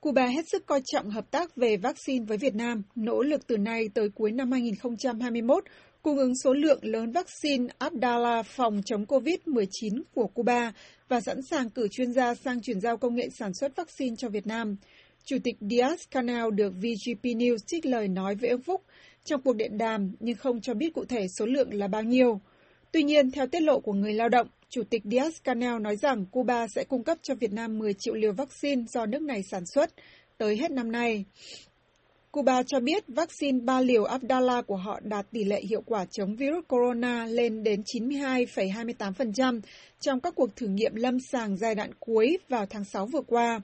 Cuba 0.00 0.26
hết 0.26 0.48
sức 0.48 0.66
coi 0.66 0.82
trọng 0.84 1.10
hợp 1.10 1.30
tác 1.30 1.56
về 1.56 1.76
vaccine 1.76 2.24
với 2.24 2.38
Việt 2.38 2.54
Nam, 2.54 2.82
nỗ 2.94 3.22
lực 3.22 3.46
từ 3.46 3.56
nay 3.56 3.88
tới 3.94 4.08
cuối 4.14 4.32
năm 4.32 4.52
2021 4.52 5.64
cung 6.02 6.18
ứng 6.18 6.34
số 6.36 6.52
lượng 6.52 6.78
lớn 6.82 7.12
vaccine 7.12 7.66
Abdala 7.78 8.42
phòng 8.42 8.80
chống 8.84 9.04
COVID-19 9.04 10.02
của 10.14 10.26
Cuba 10.26 10.72
và 11.08 11.20
sẵn 11.20 11.42
sàng 11.42 11.70
cử 11.70 11.88
chuyên 11.88 12.12
gia 12.12 12.34
sang 12.34 12.60
chuyển 12.62 12.80
giao 12.80 12.96
công 12.96 13.14
nghệ 13.14 13.28
sản 13.38 13.54
xuất 13.54 13.76
vaccine 13.76 14.16
cho 14.16 14.28
Việt 14.28 14.46
Nam. 14.46 14.76
Chủ 15.24 15.36
tịch 15.44 15.56
Diaz-Canal 15.60 16.50
được 16.50 16.70
VGP 16.70 17.24
News 17.24 17.56
trích 17.66 17.86
lời 17.86 18.08
nói 18.08 18.34
với 18.34 18.50
ông 18.50 18.62
Phúc 18.62 18.82
trong 19.24 19.42
cuộc 19.42 19.56
điện 19.56 19.78
đàm 19.78 20.12
nhưng 20.20 20.36
không 20.36 20.60
cho 20.60 20.74
biết 20.74 20.94
cụ 20.94 21.04
thể 21.04 21.26
số 21.38 21.46
lượng 21.46 21.74
là 21.74 21.88
bao 21.88 22.02
nhiêu. 22.02 22.40
Tuy 22.92 23.02
nhiên, 23.02 23.30
theo 23.30 23.46
tiết 23.46 23.62
lộ 23.62 23.80
của 23.80 23.92
người 23.92 24.14
lao 24.14 24.28
động, 24.28 24.46
Chủ 24.68 24.82
tịch 24.90 25.02
Diaz-Canel 25.04 25.82
nói 25.82 25.96
rằng 25.96 26.26
Cuba 26.26 26.66
sẽ 26.68 26.84
cung 26.84 27.04
cấp 27.04 27.18
cho 27.22 27.34
Việt 27.34 27.52
Nam 27.52 27.78
10 27.78 27.94
triệu 27.98 28.14
liều 28.14 28.32
vaccine 28.32 28.84
do 28.88 29.06
nước 29.06 29.22
này 29.22 29.42
sản 29.50 29.66
xuất 29.66 29.90
tới 30.38 30.56
hết 30.56 30.70
năm 30.70 30.92
nay. 30.92 31.24
Cuba 32.32 32.62
cho 32.62 32.80
biết 32.80 33.04
vaccine 33.08 33.58
ba 33.64 33.80
liều 33.80 34.04
Abdala 34.04 34.62
của 34.62 34.76
họ 34.76 35.00
đạt 35.02 35.26
tỷ 35.30 35.44
lệ 35.44 35.60
hiệu 35.60 35.82
quả 35.86 36.04
chống 36.10 36.36
virus 36.36 36.64
corona 36.68 37.26
lên 37.26 37.62
đến 37.62 37.82
92,28% 37.82 39.60
trong 40.00 40.20
các 40.20 40.34
cuộc 40.34 40.56
thử 40.56 40.66
nghiệm 40.66 40.94
lâm 40.94 41.20
sàng 41.20 41.56
giai 41.56 41.74
đoạn 41.74 41.90
cuối 42.00 42.38
vào 42.48 42.66
tháng 42.66 42.84
6 42.84 43.06
vừa 43.06 43.20
qua. 43.26 43.60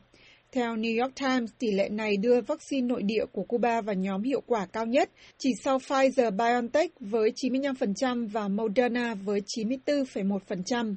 Theo 0.52 0.76
New 0.76 1.02
York 1.02 1.14
Times, 1.16 1.50
tỷ 1.58 1.70
lệ 1.70 1.88
này 1.88 2.16
đưa 2.16 2.40
vaccine 2.40 2.86
nội 2.86 3.02
địa 3.02 3.24
của 3.32 3.42
Cuba 3.42 3.80
vào 3.80 3.94
nhóm 3.94 4.22
hiệu 4.22 4.40
quả 4.46 4.66
cao 4.66 4.86
nhất, 4.86 5.10
chỉ 5.38 5.50
sau 5.64 5.78
Pfizer-BioNTech 5.78 6.88
với 7.00 7.32
95% 7.42 8.28
và 8.28 8.48
Moderna 8.48 9.14
với 9.14 9.40
94,1%. 9.56 10.94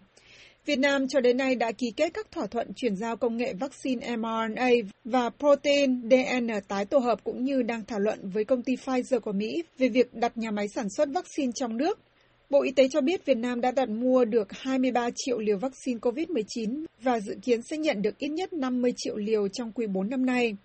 Việt 0.66 0.80
Nam 0.80 1.08
cho 1.08 1.20
đến 1.20 1.38
nay 1.38 1.56
đã 1.56 1.72
ký 1.72 1.92
kết 1.96 2.14
các 2.14 2.32
thỏa 2.32 2.48
thuận 2.48 2.68
chuyển 2.76 2.96
giao 2.96 3.18
công 3.18 3.38
nghệ 3.38 3.54
vaccine 3.54 4.16
mRNA 4.16 4.70
và 5.04 5.30
protein 5.40 6.02
DN 6.10 6.50
tái 6.68 6.86
tổ 6.86 6.98
hợp 6.98 7.24
cũng 7.24 7.44
như 7.44 7.62
đang 7.62 7.86
thảo 7.86 8.00
luận 8.00 8.30
với 8.30 8.46
công 8.46 8.64
ty 8.64 8.76
Pfizer 8.76 9.20
của 9.20 9.32
Mỹ 9.32 9.64
về 9.78 9.88
việc 9.88 10.14
đặt 10.14 10.38
nhà 10.38 10.52
máy 10.52 10.68
sản 10.76 10.86
xuất 10.98 11.10
vaccine 11.14 11.52
trong 11.56 11.78
nước. 11.78 12.00
Bộ 12.50 12.64
Y 12.64 12.72
tế 12.72 12.88
cho 12.92 13.02
biết 13.02 13.26
Việt 13.26 13.38
Nam 13.38 13.62
đã 13.62 13.72
đặt 13.72 13.90
mua 13.90 14.26
được 14.26 14.48
23 14.52 15.10
triệu 15.16 15.40
liều 15.40 15.58
vaccine 15.58 16.00
COVID-19 16.00 16.86
và 17.02 17.20
dự 17.20 17.36
kiến 17.42 17.62
sẽ 17.62 17.78
nhận 17.78 18.02
được 18.02 18.18
ít 18.18 18.30
nhất 18.30 18.54
50 18.54 18.92
triệu 18.98 19.18
liều 19.18 19.48
trong 19.48 19.72
quý 19.72 19.88
4 19.88 20.10
năm 20.10 20.26
nay. 20.26 20.56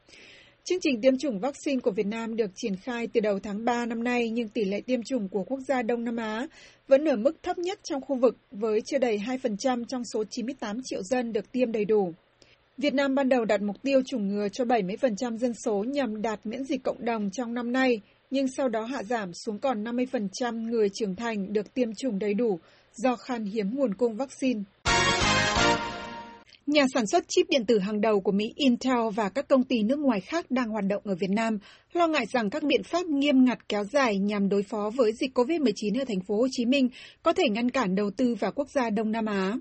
Chương 0.69 0.81
trình 0.81 1.01
tiêm 1.01 1.19
chủng 1.19 1.39
vaccine 1.39 1.81
của 1.81 1.91
Việt 1.91 2.07
Nam 2.07 2.37
được 2.37 2.51
triển 2.55 2.77
khai 2.77 3.07
từ 3.07 3.21
đầu 3.21 3.39
tháng 3.43 3.65
3 3.65 3.87
năm 3.87 4.05
nay 4.05 4.31
nhưng 4.31 4.49
tỷ 4.49 4.65
lệ 4.65 4.81
tiêm 4.81 5.03
chủng 5.03 5.29
của 5.29 5.45
quốc 5.45 5.61
gia 5.69 5.83
Đông 5.83 6.05
Nam 6.05 6.17
Á 6.17 6.47
vẫn 6.89 7.09
ở 7.09 7.17
mức 7.17 7.43
thấp 7.43 7.59
nhất 7.59 7.81
trong 7.83 8.01
khu 8.01 8.17
vực 8.17 8.37
với 8.51 8.81
chưa 8.87 8.99
đầy 8.99 9.19
2% 9.19 9.85
trong 9.89 10.03
số 10.05 10.25
98 10.31 10.81
triệu 10.85 11.03
dân 11.03 11.33
được 11.33 11.53
tiêm 11.53 11.73
đầy 11.73 11.85
đủ. 11.85 12.13
Việt 12.79 12.95
Nam 12.95 13.15
ban 13.15 13.29
đầu 13.29 13.45
đặt 13.45 13.63
mục 13.63 13.77
tiêu 13.83 14.01
chủng 14.07 14.29
ngừa 14.29 14.49
cho 14.49 14.65
70% 14.65 15.37
dân 15.37 15.53
số 15.65 15.85
nhằm 15.85 16.23
đạt 16.23 16.47
miễn 16.47 16.65
dịch 16.65 16.83
cộng 16.83 17.05
đồng 17.05 17.31
trong 17.31 17.55
năm 17.55 17.73
nay, 17.73 18.01
nhưng 18.31 18.47
sau 18.57 18.69
đó 18.69 18.85
hạ 18.85 19.03
giảm 19.03 19.31
xuống 19.33 19.59
còn 19.59 19.85
50% 19.85 20.71
người 20.71 20.89
trưởng 20.95 21.17
thành 21.17 21.53
được 21.53 21.75
tiêm 21.75 21.89
chủng 21.99 22.19
đầy 22.19 22.35
đủ 22.35 22.59
do 22.95 23.17
khan 23.17 23.45
hiếm 23.45 23.71
nguồn 23.75 23.95
cung 23.95 24.17
vaccine. 24.17 24.61
Nhà 26.67 26.87
sản 26.95 27.07
xuất 27.07 27.25
chip 27.29 27.47
điện 27.51 27.67
tử 27.67 27.79
hàng 27.79 28.01
đầu 28.01 28.21
của 28.21 28.33
Mỹ 28.33 28.53
Intel 28.57 29.09
và 29.15 29.29
các 29.29 29.49
công 29.49 29.65
ty 29.65 29.83
nước 29.83 29.99
ngoài 29.99 30.21
khác 30.21 30.51
đang 30.51 30.69
hoạt 30.69 30.85
động 30.89 31.03
ở 31.05 31.15
Việt 31.15 31.31
Nam 31.31 31.59
lo 31.93 32.07
ngại 32.07 32.27
rằng 32.33 32.51
các 32.51 32.63
biện 32.63 32.83
pháp 32.83 33.07
nghiêm 33.07 33.45
ngặt 33.45 33.69
kéo 33.69 33.85
dài 33.85 34.19
nhằm 34.19 34.49
đối 34.49 34.63
phó 34.63 34.91
với 34.97 35.13
dịch 35.21 35.39
COVID-19 35.39 36.01
ở 36.01 36.05
thành 36.05 36.21
phố 36.29 36.37
Hồ 36.37 36.47
Chí 36.51 36.67
Minh 36.67 36.89
có 37.23 37.33
thể 37.33 37.45
ngăn 37.51 37.71
cản 37.71 37.95
đầu 37.95 38.11
tư 38.17 38.35
vào 38.35 38.53
quốc 38.53 38.71
gia 38.71 38.91
Đông 38.91 39.13
Nam 39.13 39.27
Á. 39.27 39.55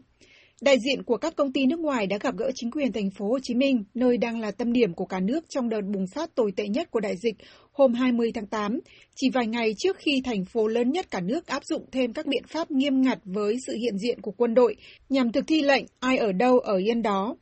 Đại 0.61 0.77
diện 0.79 1.03
của 1.03 1.17
các 1.17 1.35
công 1.35 1.53
ty 1.53 1.65
nước 1.65 1.79
ngoài 1.79 2.07
đã 2.07 2.17
gặp 2.17 2.35
gỡ 2.37 2.51
chính 2.55 2.71
quyền 2.71 2.91
thành 2.91 3.09
phố 3.17 3.27
Hồ 3.27 3.39
Chí 3.43 3.55
Minh, 3.55 3.83
nơi 3.93 4.17
đang 4.17 4.39
là 4.39 4.51
tâm 4.51 4.73
điểm 4.73 4.93
của 4.93 5.05
cả 5.05 5.19
nước 5.19 5.49
trong 5.49 5.69
đợt 5.69 5.81
bùng 5.93 6.05
phát 6.15 6.35
tồi 6.35 6.51
tệ 6.55 6.67
nhất 6.67 6.91
của 6.91 6.99
đại 6.99 7.15
dịch 7.17 7.35
hôm 7.77 7.93
20 7.93 8.31
tháng 8.35 8.47
8, 8.47 8.79
chỉ 9.15 9.29
vài 9.33 9.47
ngày 9.47 9.73
trước 9.77 9.97
khi 9.97 10.21
thành 10.25 10.45
phố 10.45 10.67
lớn 10.67 10.91
nhất 10.91 11.05
cả 11.11 11.21
nước 11.21 11.47
áp 11.47 11.63
dụng 11.65 11.85
thêm 11.91 12.13
các 12.13 12.25
biện 12.25 12.43
pháp 12.47 12.71
nghiêm 12.71 13.01
ngặt 13.01 13.19
với 13.23 13.57
sự 13.67 13.73
hiện 13.73 13.97
diện 13.97 14.21
của 14.21 14.31
quân 14.31 14.53
đội 14.53 14.75
nhằm 15.09 15.31
thực 15.31 15.47
thi 15.47 15.61
lệnh 15.61 15.85
ai 15.99 16.17
ở 16.17 16.31
đâu 16.31 16.59
ở 16.59 16.77
yên 16.77 17.01
đó. 17.01 17.35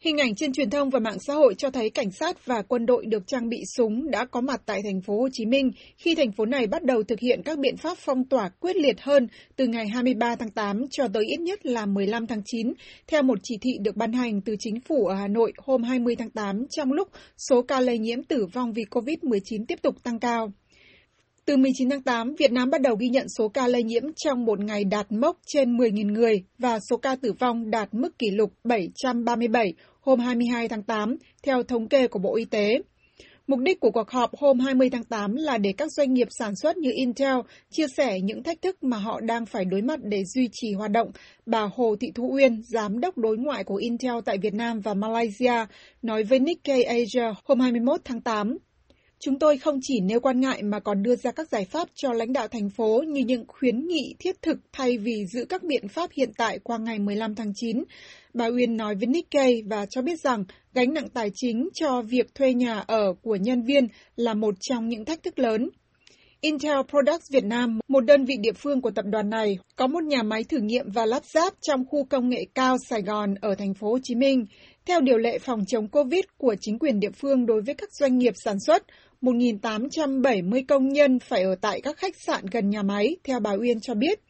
Hình 0.00 0.18
ảnh 0.18 0.34
trên 0.34 0.52
truyền 0.52 0.70
thông 0.70 0.90
và 0.90 0.98
mạng 0.98 1.18
xã 1.18 1.34
hội 1.34 1.54
cho 1.58 1.70
thấy 1.70 1.90
cảnh 1.90 2.10
sát 2.10 2.46
và 2.46 2.62
quân 2.62 2.86
đội 2.86 3.06
được 3.06 3.26
trang 3.26 3.48
bị 3.48 3.62
súng 3.76 4.10
đã 4.10 4.24
có 4.24 4.40
mặt 4.40 4.62
tại 4.66 4.80
thành 4.84 5.00
phố 5.00 5.20
Hồ 5.20 5.28
Chí 5.32 5.46
Minh 5.46 5.70
khi 5.96 6.14
thành 6.14 6.32
phố 6.32 6.44
này 6.46 6.66
bắt 6.66 6.84
đầu 6.84 7.02
thực 7.02 7.20
hiện 7.20 7.42
các 7.44 7.58
biện 7.58 7.76
pháp 7.76 7.98
phong 7.98 8.24
tỏa 8.24 8.48
quyết 8.48 8.76
liệt 8.76 9.00
hơn 9.00 9.28
từ 9.56 9.66
ngày 9.66 9.88
23 9.88 10.36
tháng 10.36 10.50
8 10.50 10.88
cho 10.90 11.08
tới 11.08 11.24
ít 11.24 11.40
nhất 11.40 11.66
là 11.66 11.86
15 11.86 12.26
tháng 12.26 12.42
9, 12.46 12.72
theo 13.06 13.22
một 13.22 13.38
chỉ 13.42 13.58
thị 13.60 13.70
được 13.80 13.96
ban 13.96 14.12
hành 14.12 14.40
từ 14.40 14.56
chính 14.58 14.80
phủ 14.80 15.06
ở 15.06 15.14
Hà 15.14 15.28
Nội 15.28 15.52
hôm 15.56 15.82
20 15.82 16.16
tháng 16.16 16.30
8 16.30 16.66
trong 16.70 16.92
lúc 16.92 17.08
số 17.48 17.62
ca 17.62 17.80
lây 17.80 17.98
nhiễm 17.98 18.22
tử 18.22 18.46
vong 18.52 18.72
vì 18.72 18.82
COVID-19 18.90 19.64
tiếp 19.68 19.78
tục 19.82 19.94
tăng 20.02 20.18
cao. 20.18 20.52
Từ 21.48 21.56
19 21.56 21.90
tháng 21.90 22.02
8, 22.02 22.34
Việt 22.38 22.52
Nam 22.52 22.70
bắt 22.70 22.80
đầu 22.80 22.96
ghi 22.96 23.08
nhận 23.08 23.26
số 23.38 23.48
ca 23.48 23.68
lây 23.68 23.82
nhiễm 23.82 24.02
trong 24.16 24.44
một 24.44 24.60
ngày 24.60 24.84
đạt 24.84 25.12
mốc 25.12 25.38
trên 25.46 25.76
10.000 25.76 26.12
người 26.12 26.42
và 26.58 26.78
số 26.90 26.96
ca 26.96 27.16
tử 27.16 27.32
vong 27.38 27.70
đạt 27.70 27.88
mức 27.94 28.18
kỷ 28.18 28.30
lục 28.30 28.52
737 28.64 29.74
hôm 30.00 30.20
22 30.20 30.68
tháng 30.68 30.82
8, 30.82 31.16
theo 31.42 31.62
thống 31.62 31.88
kê 31.88 32.08
của 32.08 32.18
Bộ 32.18 32.36
Y 32.36 32.44
tế. 32.44 32.82
Mục 33.46 33.58
đích 33.60 33.80
của 33.80 33.90
cuộc 33.90 34.10
họp 34.10 34.36
hôm 34.36 34.60
20 34.60 34.90
tháng 34.90 35.04
8 35.04 35.34
là 35.34 35.58
để 35.58 35.72
các 35.78 35.92
doanh 35.92 36.14
nghiệp 36.14 36.28
sản 36.38 36.56
xuất 36.56 36.76
như 36.76 36.90
Intel 36.94 37.36
chia 37.70 37.86
sẻ 37.96 38.20
những 38.20 38.42
thách 38.42 38.62
thức 38.62 38.82
mà 38.82 38.96
họ 38.96 39.20
đang 39.20 39.46
phải 39.46 39.64
đối 39.64 39.82
mặt 39.82 39.98
để 40.02 40.22
duy 40.34 40.48
trì 40.52 40.72
hoạt 40.72 40.90
động. 40.90 41.10
Bà 41.46 41.68
Hồ 41.74 41.96
Thị 42.00 42.08
Thu 42.14 42.30
Uyên, 42.32 42.62
giám 42.72 43.00
đốc 43.00 43.18
đối 43.18 43.36
ngoại 43.36 43.64
của 43.64 43.76
Intel 43.76 44.14
tại 44.24 44.38
Việt 44.38 44.54
Nam 44.54 44.80
và 44.80 44.94
Malaysia, 44.94 45.66
nói 46.02 46.22
với 46.22 46.38
Nikkei 46.38 46.82
Asia 46.82 47.32
hôm 47.44 47.60
21 47.60 48.00
tháng 48.04 48.20
8. 48.20 48.58
Chúng 49.20 49.38
tôi 49.38 49.58
không 49.58 49.78
chỉ 49.82 50.00
nêu 50.00 50.20
quan 50.20 50.40
ngại 50.40 50.62
mà 50.62 50.80
còn 50.80 51.02
đưa 51.02 51.16
ra 51.16 51.30
các 51.30 51.48
giải 51.48 51.64
pháp 51.64 51.88
cho 51.94 52.12
lãnh 52.12 52.32
đạo 52.32 52.48
thành 52.48 52.70
phố 52.70 53.02
như 53.08 53.24
những 53.24 53.44
khuyến 53.48 53.86
nghị 53.86 54.14
thiết 54.18 54.42
thực 54.42 54.58
thay 54.72 54.98
vì 54.98 55.26
giữ 55.26 55.44
các 55.44 55.62
biện 55.62 55.88
pháp 55.88 56.10
hiện 56.12 56.30
tại 56.36 56.58
qua 56.58 56.78
ngày 56.78 56.98
15 56.98 57.34
tháng 57.34 57.52
9. 57.54 57.84
Bà 58.34 58.46
Uyên 58.46 58.76
nói 58.76 58.94
với 58.94 59.06
Nikkei 59.06 59.62
và 59.62 59.86
cho 59.90 60.02
biết 60.02 60.20
rằng 60.20 60.44
gánh 60.74 60.94
nặng 60.94 61.08
tài 61.14 61.30
chính 61.34 61.68
cho 61.74 62.02
việc 62.02 62.34
thuê 62.34 62.54
nhà 62.54 62.84
ở 62.86 63.14
của 63.22 63.36
nhân 63.36 63.62
viên 63.62 63.86
là 64.16 64.34
một 64.34 64.54
trong 64.60 64.88
những 64.88 65.04
thách 65.04 65.22
thức 65.22 65.38
lớn. 65.38 65.70
Intel 66.40 66.78
Products 66.88 67.32
Việt 67.32 67.44
Nam, 67.44 67.78
một 67.88 68.00
đơn 68.00 68.24
vị 68.24 68.34
địa 68.40 68.52
phương 68.52 68.80
của 68.80 68.90
tập 68.90 69.04
đoàn 69.08 69.30
này, 69.30 69.58
có 69.76 69.86
một 69.86 70.04
nhà 70.04 70.22
máy 70.22 70.44
thử 70.44 70.58
nghiệm 70.58 70.90
và 70.90 71.06
lắp 71.06 71.24
ráp 71.24 71.52
trong 71.60 71.84
khu 71.90 72.04
công 72.04 72.28
nghệ 72.28 72.44
cao 72.54 72.76
Sài 72.88 73.02
Gòn 73.02 73.34
ở 73.40 73.54
thành 73.54 73.74
phố 73.74 73.90
Hồ 73.90 73.98
Chí 74.02 74.14
Minh. 74.14 74.46
Theo 74.86 75.00
điều 75.00 75.18
lệ 75.18 75.38
phòng 75.38 75.64
chống 75.68 75.88
COVID 75.88 76.24
của 76.36 76.54
chính 76.60 76.78
quyền 76.78 77.00
địa 77.00 77.10
phương 77.20 77.46
đối 77.46 77.62
với 77.62 77.74
các 77.74 77.88
doanh 77.92 78.18
nghiệp 78.18 78.34
sản 78.36 78.56
xuất, 78.66 78.82
1.870 79.22 80.64
công 80.68 80.88
nhân 80.88 81.18
phải 81.18 81.42
ở 81.42 81.54
tại 81.60 81.80
các 81.80 81.96
khách 81.96 82.16
sạn 82.16 82.46
gần 82.46 82.70
nhà 82.70 82.82
máy, 82.82 83.16
theo 83.24 83.40
bà 83.40 83.50
Uyên 83.50 83.80
cho 83.80 83.94
biết. 83.94 84.20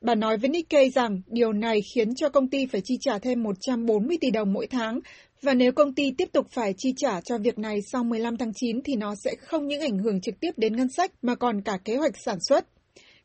Bà 0.00 0.14
nói 0.14 0.36
với 0.36 0.50
Nikkei 0.50 0.90
rằng 0.90 1.20
điều 1.26 1.52
này 1.52 1.80
khiến 1.94 2.14
cho 2.14 2.28
công 2.28 2.48
ty 2.48 2.66
phải 2.66 2.80
chi 2.84 2.94
trả 3.00 3.18
thêm 3.18 3.42
140 3.42 4.18
tỷ 4.20 4.30
đồng 4.30 4.52
mỗi 4.52 4.66
tháng, 4.66 5.00
và 5.42 5.54
nếu 5.54 5.72
công 5.72 5.94
ty 5.94 6.10
tiếp 6.18 6.28
tục 6.32 6.46
phải 6.50 6.74
chi 6.78 6.94
trả 6.96 7.20
cho 7.20 7.38
việc 7.38 7.58
này 7.58 7.78
sau 7.92 8.04
15 8.04 8.36
tháng 8.36 8.52
9 8.54 8.82
thì 8.82 8.96
nó 8.96 9.14
sẽ 9.24 9.34
không 9.40 9.66
những 9.66 9.80
ảnh 9.80 9.98
hưởng 9.98 10.20
trực 10.20 10.40
tiếp 10.40 10.50
đến 10.56 10.76
ngân 10.76 10.88
sách 10.88 11.12
mà 11.22 11.34
còn 11.34 11.62
cả 11.62 11.78
kế 11.84 11.96
hoạch 11.96 12.14
sản 12.24 12.38
xuất. 12.48 12.64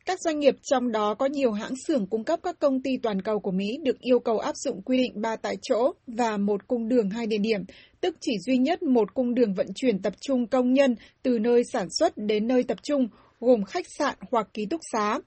Các 0.05 0.19
doanh 0.21 0.39
nghiệp 0.39 0.55
trong 0.63 0.91
đó 0.91 1.13
có 1.13 1.25
nhiều 1.25 1.51
hãng 1.51 1.73
xưởng 1.87 2.07
cung 2.07 2.23
cấp 2.23 2.39
các 2.43 2.59
công 2.59 2.81
ty 2.81 2.91
toàn 3.03 3.21
cầu 3.21 3.39
của 3.39 3.51
Mỹ 3.51 3.77
được 3.83 3.99
yêu 3.99 4.19
cầu 4.19 4.39
áp 4.39 4.55
dụng 4.55 4.81
quy 4.81 4.97
định 4.97 5.21
ba 5.21 5.35
tại 5.35 5.55
chỗ 5.61 5.93
và 6.07 6.37
một 6.37 6.67
cung 6.67 6.89
đường 6.89 7.09
hai 7.09 7.27
địa 7.27 7.37
điểm, 7.37 7.61
tức 8.01 8.15
chỉ 8.21 8.31
duy 8.45 8.57
nhất 8.57 8.83
một 8.83 9.13
cung 9.13 9.35
đường 9.35 9.53
vận 9.53 9.67
chuyển 9.75 10.01
tập 10.01 10.13
trung 10.21 10.47
công 10.47 10.73
nhân 10.73 10.95
từ 11.23 11.39
nơi 11.39 11.63
sản 11.73 11.87
xuất 11.99 12.13
đến 12.17 12.47
nơi 12.47 12.63
tập 12.63 12.77
trung, 12.83 13.07
gồm 13.39 13.63
khách 13.63 13.85
sạn 13.97 14.17
hoặc 14.31 14.47
ký 14.53 14.65
túc 14.65 14.81
xá. 14.93 15.19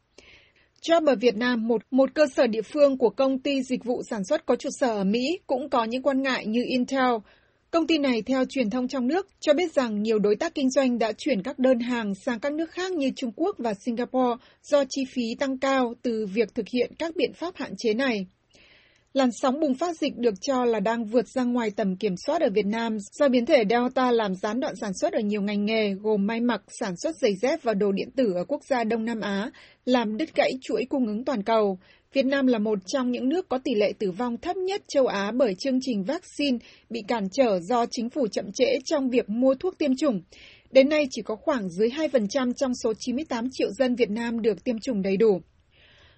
Job 0.83 1.07
ở 1.07 1.15
Việt 1.21 1.37
Nam, 1.37 1.69
một, 1.69 1.83
một 1.91 2.15
cơ 2.15 2.27
sở 2.37 2.47
địa 2.47 2.63
phương 2.63 2.99
của 2.99 3.11
công 3.11 3.39
ty 3.39 3.63
dịch 3.63 3.85
vụ 3.85 4.03
sản 4.11 4.25
xuất 4.25 4.47
có 4.47 4.57
trụ 4.57 4.69
sở 4.81 4.91
ở 4.91 5.05
Mỹ, 5.05 5.39
cũng 5.47 5.71
có 5.71 5.85
những 5.85 6.03
quan 6.03 6.23
ngại 6.23 6.47
như 6.47 6.65
Intel, 6.69 7.15
Công 7.71 7.87
ty 7.87 7.99
này 7.99 8.23
theo 8.23 8.45
truyền 8.49 8.71
thông 8.71 8.89
trong 8.89 9.07
nước 9.07 9.29
cho 9.41 9.55
biết 9.55 9.73
rằng 9.73 10.03
nhiều 10.03 10.19
đối 10.19 10.37
tác 10.37 10.55
kinh 10.55 10.71
doanh 10.71 10.99
đã 10.99 11.13
chuyển 11.19 11.43
các 11.43 11.59
đơn 11.59 11.81
hàng 11.81 12.15
sang 12.15 12.41
các 12.41 12.53
nước 12.53 12.71
khác 12.71 12.93
như 12.93 13.11
Trung 13.17 13.33
Quốc 13.37 13.57
và 13.59 13.75
Singapore 13.75 14.45
do 14.63 14.85
chi 14.89 15.05
phí 15.15 15.23
tăng 15.39 15.59
cao 15.59 15.95
từ 16.03 16.27
việc 16.35 16.55
thực 16.55 16.67
hiện 16.75 16.93
các 16.99 17.17
biện 17.17 17.33
pháp 17.33 17.57
hạn 17.57 17.73
chế 17.79 17.95
này. 17.95 18.27
Làn 19.13 19.31
sóng 19.33 19.61
bùng 19.61 19.75
phát 19.75 19.97
dịch 19.97 20.17
được 20.17 20.35
cho 20.41 20.65
là 20.65 20.81
đang 20.81 21.05
vượt 21.05 21.29
ra 21.29 21.43
ngoài 21.43 21.71
tầm 21.77 21.97
kiểm 21.97 22.15
soát 22.27 22.43
ở 22.43 22.49
Việt 22.55 22.67
Nam 22.67 22.97
do 23.13 23.29
biến 23.29 23.47
thể 23.47 23.63
Delta 23.71 24.11
làm 24.13 24.35
gián 24.35 24.61
đoạn 24.61 24.75
sản 24.81 24.93
xuất 25.01 25.13
ở 25.13 25.21
nhiều 25.21 25.43
ngành 25.43 25.65
nghề 25.65 25.95
gồm 25.95 26.27
may 26.27 26.41
mặc, 26.41 26.63
sản 26.81 26.95
xuất 26.97 27.17
giày 27.17 27.33
dép 27.43 27.63
và 27.63 27.75
đồ 27.75 27.93
điện 27.93 28.09
tử 28.17 28.33
ở 28.37 28.45
quốc 28.45 28.61
gia 28.71 28.85
Đông 28.85 29.05
Nam 29.05 29.21
Á, 29.21 29.51
làm 29.85 30.17
đứt 30.17 30.35
gãy 30.35 30.51
chuỗi 30.63 30.85
cung 30.89 31.07
ứng 31.07 31.25
toàn 31.25 31.43
cầu. 31.43 31.79
Việt 32.17 32.27
Nam 32.27 32.47
là 32.47 32.59
một 32.59 32.79
trong 32.87 33.11
những 33.11 33.29
nước 33.29 33.49
có 33.49 33.59
tỷ 33.59 33.75
lệ 33.75 33.93
tử 33.99 34.11
vong 34.11 34.37
thấp 34.37 34.57
nhất 34.57 34.83
châu 34.89 35.07
Á 35.07 35.33
bởi 35.35 35.55
chương 35.55 35.79
trình 35.83 36.05
vaccine 36.05 36.59
bị 36.91 37.03
cản 37.09 37.29
trở 37.33 37.61
do 37.61 37.87
chính 37.91 38.11
phủ 38.11 38.27
chậm 38.33 38.53
trễ 38.53 38.79
trong 38.85 39.11
việc 39.11 39.29
mua 39.29 39.55
thuốc 39.55 39.79
tiêm 39.79 39.97
chủng. 39.97 40.23
Đến 40.71 40.89
nay 40.89 41.07
chỉ 41.11 41.23
có 41.23 41.37
khoảng 41.37 41.69
dưới 41.69 41.89
2% 41.89 42.53
trong 42.53 42.73
số 42.83 42.93
98 42.99 43.49
triệu 43.53 43.71
dân 43.73 43.95
Việt 43.95 44.11
Nam 44.11 44.43
được 44.43 44.65
tiêm 44.65 44.79
chủng 44.79 45.03
đầy 45.03 45.17
đủ. 45.17 45.41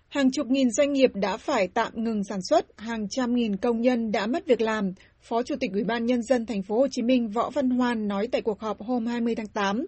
Hàng 0.08 0.30
chục 0.30 0.46
nghìn 0.46 0.70
doanh 0.70 0.92
nghiệp 0.92 1.10
đã 1.14 1.36
phải 1.36 1.68
tạm 1.68 1.92
ngừng 1.96 2.24
sản 2.24 2.42
xuất, 2.42 2.66
hàng 2.76 3.08
trăm 3.10 3.34
nghìn 3.34 3.56
công 3.56 3.80
nhân 3.80 4.12
đã 4.12 4.26
mất 4.26 4.46
việc 4.46 4.60
làm, 4.60 4.92
Phó 5.22 5.42
Chủ 5.42 5.54
tịch 5.60 5.70
Ủy 5.72 5.84
ban 5.84 6.06
nhân 6.06 6.22
dân 6.22 6.46
thành 6.46 6.62
phố 6.62 6.78
Hồ 6.78 6.86
Chí 6.90 7.02
Minh 7.02 7.28
Võ 7.28 7.50
Văn 7.50 7.70
Hoan 7.70 8.08
nói 8.08 8.28
tại 8.32 8.42
cuộc 8.42 8.60
họp 8.60 8.80
hôm 8.80 9.06
20 9.06 9.34
tháng 9.34 9.48
8. 9.48 9.86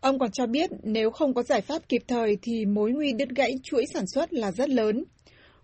Ông 0.00 0.18
còn 0.18 0.30
cho 0.30 0.46
biết 0.46 0.70
nếu 0.82 1.10
không 1.10 1.34
có 1.34 1.42
giải 1.42 1.60
pháp 1.60 1.88
kịp 1.88 2.02
thời 2.08 2.36
thì 2.42 2.66
mối 2.66 2.92
nguy 2.92 3.12
đứt 3.12 3.28
gãy 3.28 3.54
chuỗi 3.62 3.84
sản 3.92 4.04
xuất 4.06 4.32
là 4.32 4.52
rất 4.52 4.68
lớn. 4.68 5.04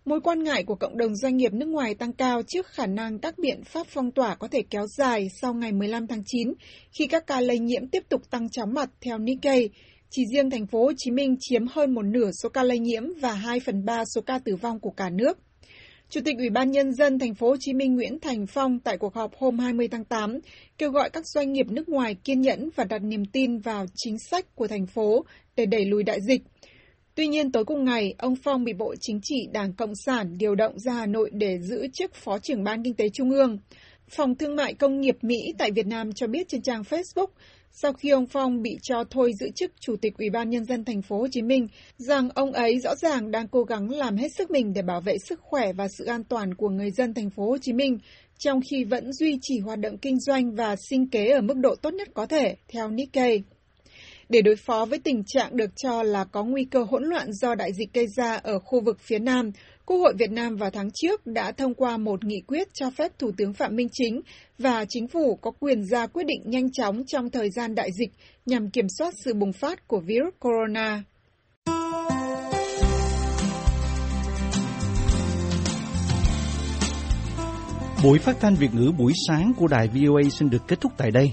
Mối 0.04 0.20
quan 0.20 0.44
ngại 0.44 0.64
của 0.64 0.74
cộng 0.74 0.96
đồng 0.96 1.16
doanh 1.16 1.36
nghiệp 1.36 1.52
nước 1.52 1.68
ngoài 1.68 1.94
tăng 1.94 2.12
cao 2.12 2.42
trước 2.42 2.66
khả 2.66 2.86
năng 2.86 3.18
các 3.18 3.38
biện 3.38 3.64
pháp 3.64 3.86
phong 3.90 4.10
tỏa 4.10 4.34
có 4.34 4.48
thể 4.48 4.62
kéo 4.70 4.86
dài 4.86 5.28
sau 5.40 5.54
ngày 5.54 5.72
15 5.72 6.06
tháng 6.06 6.22
9 6.26 6.52
khi 6.98 7.06
các 7.06 7.26
ca 7.26 7.40
lây 7.40 7.58
nhiễm 7.58 7.88
tiếp 7.88 8.02
tục 8.08 8.30
tăng 8.30 8.50
chóng 8.50 8.74
mặt 8.74 8.90
theo 9.00 9.18
Nikkei. 9.18 9.68
Chỉ 10.10 10.22
riêng 10.32 10.50
thành 10.50 10.66
phố 10.66 10.84
Hồ 10.84 10.92
Chí 10.96 11.10
Minh 11.10 11.36
chiếm 11.40 11.66
hơn 11.66 11.94
một 11.94 12.02
nửa 12.02 12.30
số 12.42 12.48
ca 12.48 12.62
lây 12.62 12.78
nhiễm 12.78 13.02
và 13.20 13.32
2 13.32 13.60
phần 13.60 13.84
3 13.84 14.04
số 14.14 14.20
ca 14.20 14.38
tử 14.38 14.56
vong 14.56 14.80
của 14.80 14.90
cả 14.90 15.10
nước. 15.10 15.38
Chủ 16.10 16.20
tịch 16.24 16.36
Ủy 16.38 16.50
ban 16.50 16.70
nhân 16.70 16.92
dân 16.92 17.18
thành 17.18 17.34
phố 17.34 17.48
Hồ 17.48 17.56
Chí 17.60 17.72
Minh 17.72 17.94
Nguyễn 17.94 18.20
Thành 18.20 18.46
Phong 18.46 18.78
tại 18.78 18.98
cuộc 18.98 19.14
họp 19.14 19.36
hôm 19.36 19.58
20 19.58 19.88
tháng 19.88 20.04
8 20.04 20.38
kêu 20.78 20.90
gọi 20.90 21.10
các 21.10 21.26
doanh 21.26 21.52
nghiệp 21.52 21.66
nước 21.70 21.88
ngoài 21.88 22.14
kiên 22.24 22.40
nhẫn 22.40 22.68
và 22.76 22.84
đặt 22.84 22.98
niềm 22.98 23.24
tin 23.24 23.58
vào 23.58 23.86
chính 23.94 24.16
sách 24.30 24.54
của 24.54 24.66
thành 24.66 24.86
phố 24.86 25.24
để 25.56 25.66
đẩy 25.66 25.84
lùi 25.84 26.02
đại 26.02 26.18
dịch. 26.28 26.42
Tuy 27.14 27.28
nhiên 27.28 27.52
tối 27.52 27.64
cùng 27.64 27.84
ngày, 27.84 28.14
ông 28.18 28.36
Phong 28.36 28.64
bị 28.64 28.72
Bộ 28.72 28.94
Chính 29.00 29.20
trị 29.22 29.48
Đảng 29.52 29.72
Cộng 29.72 29.94
sản 29.94 30.38
điều 30.38 30.54
động 30.54 30.78
ra 30.78 30.92
Hà 30.92 31.06
Nội 31.06 31.30
để 31.32 31.58
giữ 31.58 31.86
chức 31.92 32.14
Phó 32.14 32.38
trưởng 32.38 32.64
Ban 32.64 32.84
Kinh 32.84 32.94
tế 32.94 33.08
Trung 33.08 33.30
ương. 33.30 33.58
Phòng 34.08 34.34
Thương 34.34 34.56
mại 34.56 34.74
Công 34.74 35.00
nghiệp 35.00 35.16
Mỹ 35.22 35.36
tại 35.58 35.70
Việt 35.70 35.86
Nam 35.86 36.12
cho 36.12 36.26
biết 36.26 36.48
trên 36.48 36.62
trang 36.62 36.82
Facebook, 36.82 37.26
sau 37.72 37.92
khi 37.92 38.10
ông 38.10 38.26
Phong 38.26 38.62
bị 38.62 38.78
cho 38.82 39.04
thôi 39.10 39.32
giữ 39.40 39.50
chức 39.54 39.72
Chủ 39.80 39.96
tịch 39.96 40.18
Ủy 40.18 40.30
ban 40.30 40.50
Nhân 40.50 40.64
dân 40.64 40.84
thành 40.84 41.02
phố 41.02 41.18
Hồ 41.18 41.26
Chí 41.30 41.42
Minh, 41.42 41.68
rằng 41.96 42.28
ông 42.34 42.52
ấy 42.52 42.80
rõ 42.80 42.94
ràng 42.94 43.30
đang 43.30 43.48
cố 43.48 43.62
gắng 43.62 43.90
làm 43.90 44.16
hết 44.16 44.28
sức 44.38 44.50
mình 44.50 44.72
để 44.72 44.82
bảo 44.82 45.00
vệ 45.00 45.16
sức 45.28 45.40
khỏe 45.42 45.72
và 45.72 45.88
sự 45.98 46.04
an 46.04 46.24
toàn 46.24 46.54
của 46.54 46.68
người 46.68 46.90
dân 46.90 47.14
thành 47.14 47.30
phố 47.30 47.46
Hồ 47.46 47.58
Chí 47.58 47.72
Minh, 47.72 47.98
trong 48.38 48.60
khi 48.70 48.84
vẫn 48.84 49.12
duy 49.12 49.38
trì 49.42 49.58
hoạt 49.58 49.78
động 49.78 49.98
kinh 49.98 50.20
doanh 50.20 50.54
và 50.54 50.76
sinh 50.90 51.10
kế 51.10 51.30
ở 51.30 51.40
mức 51.40 51.56
độ 51.56 51.74
tốt 51.82 51.94
nhất 51.94 52.08
có 52.14 52.26
thể, 52.26 52.56
theo 52.68 52.90
Nikkei. 52.90 53.42
Để 54.30 54.42
đối 54.42 54.56
phó 54.56 54.84
với 54.84 54.98
tình 54.98 55.22
trạng 55.26 55.56
được 55.56 55.70
cho 55.76 56.02
là 56.02 56.24
có 56.24 56.44
nguy 56.44 56.64
cơ 56.64 56.82
hỗn 56.90 57.04
loạn 57.04 57.32
do 57.32 57.54
đại 57.54 57.72
dịch 57.72 57.92
gây 57.94 58.06
ra 58.16 58.36
ở 58.36 58.58
khu 58.58 58.80
vực 58.80 58.98
phía 59.00 59.18
Nam, 59.18 59.50
Quốc 59.86 59.96
hội 59.98 60.14
Việt 60.18 60.30
Nam 60.30 60.56
vào 60.56 60.70
tháng 60.70 60.90
trước 60.94 61.26
đã 61.26 61.52
thông 61.52 61.74
qua 61.74 61.96
một 61.96 62.24
nghị 62.24 62.40
quyết 62.46 62.68
cho 62.74 62.90
phép 62.90 63.12
Thủ 63.18 63.30
tướng 63.36 63.52
Phạm 63.52 63.76
Minh 63.76 63.88
Chính 63.92 64.20
và 64.58 64.84
Chính 64.88 65.08
phủ 65.08 65.36
có 65.36 65.50
quyền 65.50 65.84
ra 65.84 66.06
quyết 66.06 66.26
định 66.26 66.42
nhanh 66.44 66.72
chóng 66.72 67.02
trong 67.06 67.30
thời 67.30 67.50
gian 67.50 67.74
đại 67.74 67.90
dịch 67.98 68.10
nhằm 68.46 68.70
kiểm 68.70 68.86
soát 68.98 69.14
sự 69.24 69.34
bùng 69.34 69.52
phát 69.52 69.88
của 69.88 70.00
virus 70.00 70.34
corona. 70.38 71.02
Buổi 78.04 78.18
phát 78.18 78.36
thanh 78.40 78.54
Việt 78.54 78.74
ngữ 78.74 78.92
buổi 78.98 79.12
sáng 79.28 79.52
của 79.56 79.66
đài 79.68 79.88
VOA 79.88 80.22
xin 80.38 80.50
được 80.50 80.62
kết 80.68 80.80
thúc 80.80 80.92
tại 80.98 81.10
đây. 81.10 81.32